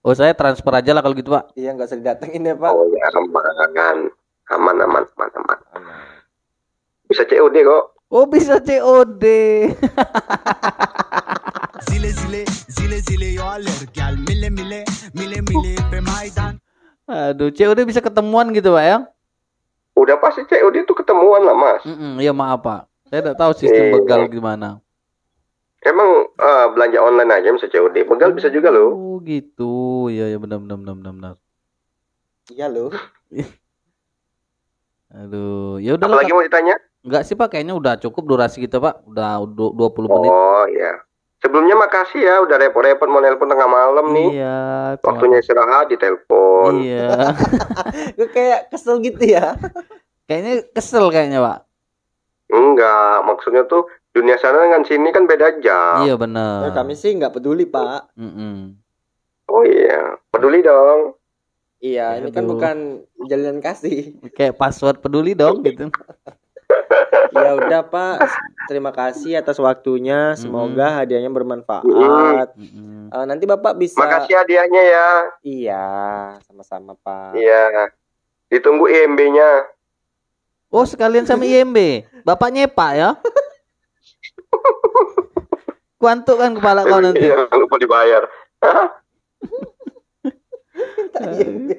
Oh, 0.01 0.13
saya 0.17 0.33
transfer 0.37 0.73
aja 0.73 0.93
lah 0.93 1.01
kalau 1.01 1.17
gitu, 1.17 1.33
Pak. 1.33 1.53
Iya 1.57 1.73
nggak 1.73 1.89
usah 1.89 1.97
didatengin 2.01 2.49
ya 2.49 2.57
pak. 2.57 2.73
Oh 2.73 2.85
ya, 2.89 3.05
aman. 3.17 4.09
Aman, 4.51 4.77
aman, 4.81 5.03
aman, 5.05 5.29
aman. 5.37 5.59
Bisa 7.09 7.25
COD 7.25 7.55
kok. 7.65 7.85
Oh, 8.09 8.25
bisa 8.29 8.57
COD. 8.61 9.25
Zile 11.89 12.13
zile, 12.13 12.41
zile 12.69 12.97
zile 13.01 13.27
yo 13.33 13.41
alert 13.41 13.89
gal 13.89 14.13
Mile 14.13 14.53
mile, 14.53 14.85
mile 15.17 15.41
mile 15.41 15.73
pe 15.89 15.97
Maidan 15.97 16.61
Aduh, 17.09 17.49
COD 17.49 17.89
bisa 17.89 18.05
ketemuan 18.05 18.53
gitu, 18.53 18.77
Pak 18.77 18.85
ya? 18.85 18.97
Udah 19.91 20.15
pasti 20.17 20.43
COD 20.43 20.81
itu 20.81 20.93
ketemuan 20.93 21.41
lah, 21.41 21.53
Mas. 21.53 21.83
Mm 21.83 22.17
iya, 22.17 22.31
maaf, 22.31 22.59
Pak. 22.59 22.81
Saya 23.07 23.19
tidak 23.21 23.37
tahu 23.37 23.51
sistem 23.53 23.85
Iya. 23.85 23.93
begal 23.93 24.21
gimana. 24.27 24.79
Emang 25.81 26.09
eh, 26.31 26.65
belanja 26.71 26.99
online 26.99 27.31
aja 27.33 27.49
bisa 27.51 27.67
COD. 27.67 28.05
Begal 28.05 28.31
bisa 28.31 28.47
juga 28.47 28.69
loh. 28.69 28.89
Oh, 28.91 29.17
gitu. 29.19 30.07
Iya, 30.07 30.31
ya 30.31 30.37
benar 30.37 30.57
benar 30.59 30.77
benar 30.77 30.95
benar 30.95 31.13
benar. 31.13 31.33
Iya 32.47 32.67
loh. 32.67 32.89
Aduh, 35.11 35.75
ya 35.77 35.99
udahlah. 35.99 36.23
Apalagi 36.23 36.31
mau 36.31 36.39
ditanya? 36.41 36.75
Enggak 37.03 37.27
sih, 37.27 37.35
Pak. 37.35 37.51
Kayaknya 37.51 37.75
udah 37.75 37.93
cukup 37.99 38.23
durasi 38.25 38.63
kita, 38.63 38.79
Pak. 38.79 39.03
Udah 39.03 39.43
du- 39.43 39.75
20 39.75 40.07
menit. 40.07 40.31
Oh 40.31 40.63
iya. 40.71 41.03
Sebelumnya 41.41 41.73
makasih 41.73 42.21
ya 42.21 42.35
udah 42.45 42.53
repot-repot 42.61 43.09
mau 43.09 43.17
nelpon 43.17 43.49
tengah 43.49 43.65
malam 43.65 44.13
nih. 44.13 44.29
Iya. 44.37 44.57
Waktunya 45.01 45.41
istirahat 45.41 45.89
ditelepon. 45.89 46.85
Iya. 46.85 47.33
Gue 48.17 48.29
kayak 48.29 48.69
kesel 48.69 49.01
gitu 49.01 49.25
ya. 49.25 49.57
kayaknya 50.29 50.69
kesel 50.69 51.09
kayaknya, 51.09 51.41
Pak. 51.41 51.59
Enggak, 52.51 53.25
maksudnya 53.25 53.65
tuh 53.65 53.89
dunia 54.11 54.35
sana 54.37 54.67
dengan 54.67 54.83
sini 54.83 55.09
kan 55.15 55.23
beda 55.23 55.63
jam. 55.63 56.03
Iya 56.03 56.19
benar. 56.19 56.67
Ya, 56.67 56.69
kami 56.75 56.93
sih 56.99 57.15
nggak 57.15 57.39
peduli 57.39 57.63
pak. 57.63 58.11
Mm-mm. 58.19 58.75
Oh 59.47 59.63
iya, 59.63 60.19
peduli 60.31 60.59
dong. 60.59 61.15
Iya, 61.81 62.21
ini 62.21 62.29
kan 62.29 62.45
bukan 62.45 63.07
jalinan 63.25 63.63
kasih. 63.63 64.19
Kayak 64.37 64.59
password 64.59 65.01
peduli 65.01 65.33
dong 65.33 65.65
gitu. 65.65 65.89
Ya 67.31 67.51
udah 67.55 67.81
Pak, 67.87 68.15
terima 68.67 68.91
kasih 68.91 69.39
atas 69.39 69.55
waktunya. 69.55 70.35
Semoga 70.35 71.01
hadiahnya 71.01 71.31
bermanfaat. 71.31 71.87
Mm-mm. 72.59 73.07
Eh, 73.11 73.25
nanti 73.27 73.47
Bapak 73.47 73.79
bisa 73.79 73.99
Makasih 73.99 74.35
hadiahnya 74.35 74.81
ya. 74.83 75.07
Iya, 75.43 75.85
sama-sama 76.43 76.95
Pak. 76.99 77.39
Iya. 77.39 77.91
Ditunggu 78.51 78.91
IMB-nya. 78.91 79.71
Oh, 80.71 80.83
sekalian 80.87 81.27
sama 81.27 81.47
IMB. 81.47 82.07
Bapaknya 82.27 82.67
Pak 82.67 82.91
ya. 82.95 83.09
Kuantuk 85.99 86.39
kan 86.39 86.55
kepala 86.55 86.83
kau 86.83 86.99
nanti. 86.99 87.27
Iya, 87.27 87.47
lupa 87.55 87.75
dibayar. 87.79 88.23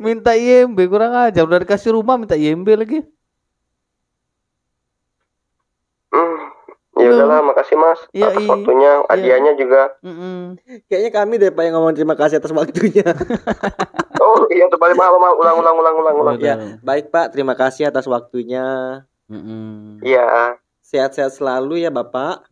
Minta 0.00 0.36
IMB 0.36 0.78
kurang 0.88 1.12
aja. 1.16 1.44
Udah 1.44 1.60
dikasih 1.64 1.96
rumah 1.96 2.20
minta 2.20 2.36
IMB 2.36 2.68
lagi. 2.72 3.00
Hmm. 6.12 6.52
Ya 7.02 7.10
udahlah, 7.10 7.40
makasih 7.42 7.76
Mas 7.76 8.00
Iya, 8.14 8.30
atas 8.30 8.42
iya. 8.46 8.50
waktunya. 8.50 8.92
Hadiahnya 9.10 9.52
juga. 9.58 9.82
Mm-mm. 10.06 10.56
Kayaknya 10.86 11.10
kami 11.10 11.34
deh 11.42 11.50
Pak 11.50 11.62
yang 11.66 11.74
ngomong 11.78 11.94
terima 11.98 12.14
kasih 12.14 12.38
atas 12.38 12.54
waktunya. 12.54 13.06
Oh 14.22 14.46
iya, 14.54 14.70
terbalik 14.70 14.94
maaf, 14.94 15.18
maaf, 15.18 15.34
ulang, 15.34 15.56
ulang, 15.58 15.76
ulang, 15.82 15.96
ulang, 15.98 16.14
ulang. 16.14 16.36
Udah. 16.38 16.46
ya, 16.46 16.54
baik 16.78 17.10
Pak, 17.10 17.34
terima 17.34 17.58
kasih 17.58 17.90
atas 17.90 18.06
waktunya. 18.06 19.02
Iya, 19.98 20.56
Sehat-sehat 20.86 21.34
selalu 21.34 21.82
ya 21.82 21.90
Bapak. 21.90 22.46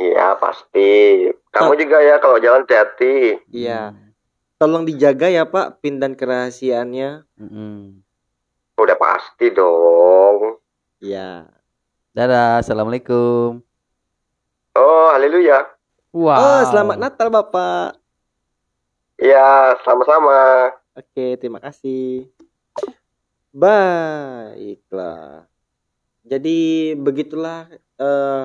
Iya 0.00 0.34
pasti. 0.42 1.28
Kamu 1.52 1.76
juga 1.76 2.00
ya 2.00 2.16
kalau 2.18 2.40
jalan 2.42 2.64
hati-hati. 2.64 3.38
Iya. 3.52 3.94
Tolong 4.56 4.88
dijaga 4.88 5.28
ya 5.28 5.44
Pak 5.44 5.84
pin 5.84 6.00
dan 6.00 6.16
kerahasiaannya. 6.16 7.28
Mm-mm. 7.36 8.00
Udah 8.80 8.96
pasti 8.96 9.52
dong. 9.52 10.56
Iya. 11.04 11.44
Dadah, 12.10 12.58
assalamualaikum. 12.58 13.62
Oh, 14.74 15.06
haleluya. 15.14 15.62
Wow. 16.10 16.34
Oh, 16.34 16.62
selamat 16.66 16.96
Natal 16.98 17.30
Bapak. 17.30 18.02
Iya, 19.14 19.78
sama-sama. 19.86 20.74
Oke, 20.98 21.38
terima 21.38 21.62
kasih. 21.62 22.26
Baiklah. 23.54 25.46
Jadi 26.26 26.58
begitulah 26.98 27.70
eh, 27.78 28.44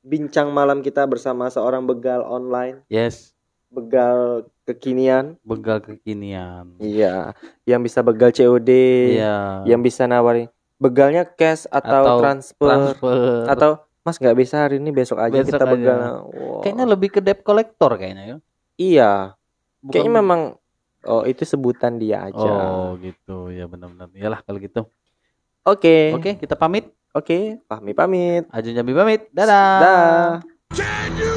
bincang 0.00 0.48
malam 0.48 0.80
kita 0.80 1.04
bersama 1.04 1.52
seorang 1.52 1.84
begal 1.84 2.24
online, 2.24 2.84
Yes, 2.88 3.36
begal 3.68 4.48
kekinian. 4.64 5.36
begal 5.44 5.80
kekinian. 5.80 6.76
Iya, 6.80 7.36
yang 7.64 7.80
bisa 7.80 8.00
begal 8.00 8.32
COD, 8.32 8.70
Iya. 9.16 9.64
yang 9.68 9.80
bisa 9.80 10.04
nawarin 10.04 10.48
begalnya 10.76 11.22
cash 11.24 11.64
atau, 11.66 12.02
Atau 12.02 12.16
transfer, 12.20 12.68
Transfer. 12.68 13.46
atau 13.46 13.70
Mas 14.00 14.20
nggak 14.20 14.36
bisa 14.36 14.56
hari 14.60 14.76
ini 14.76 14.90
besok 14.90 15.16
aja 15.16 15.32
Besok 15.34 15.48
kita 15.50 15.64
aja. 15.64 15.72
begal. 15.72 16.00
Wow. 16.28 16.60
Kayaknya 16.60 16.84
lebih 16.86 17.08
ke 17.08 17.20
debt 17.20 17.40
collector 17.40 17.96
kayaknya 17.96 18.24
ya. 18.24 18.36
Iya, 18.74 19.12
Bukan- 19.80 19.90
kayaknya 19.90 20.12
memang 20.14 20.40
oh 21.04 21.22
itu 21.22 21.42
sebutan 21.42 21.96
dia 21.96 22.24
aja. 22.24 22.36
Oh, 22.36 22.98
gitu. 22.98 23.48
Ya 23.48 23.64
benar-benar. 23.64 24.12
Iyalah 24.12 24.40
kalau 24.40 24.58
gitu. 24.58 24.84
Oke. 25.62 26.12
Oke, 26.12 26.36
kita 26.36 26.52
pamit. 26.52 26.92
Oke, 27.12 27.62
Fahmi 27.64 27.94
pamit. 27.94 28.44
Ajun 28.50 28.74
Jambi 28.74 28.92
pamit. 28.92 29.30
Dadah. 29.30 29.78
Dah. 29.80 30.28
Can 30.74 31.14
you 31.14 31.33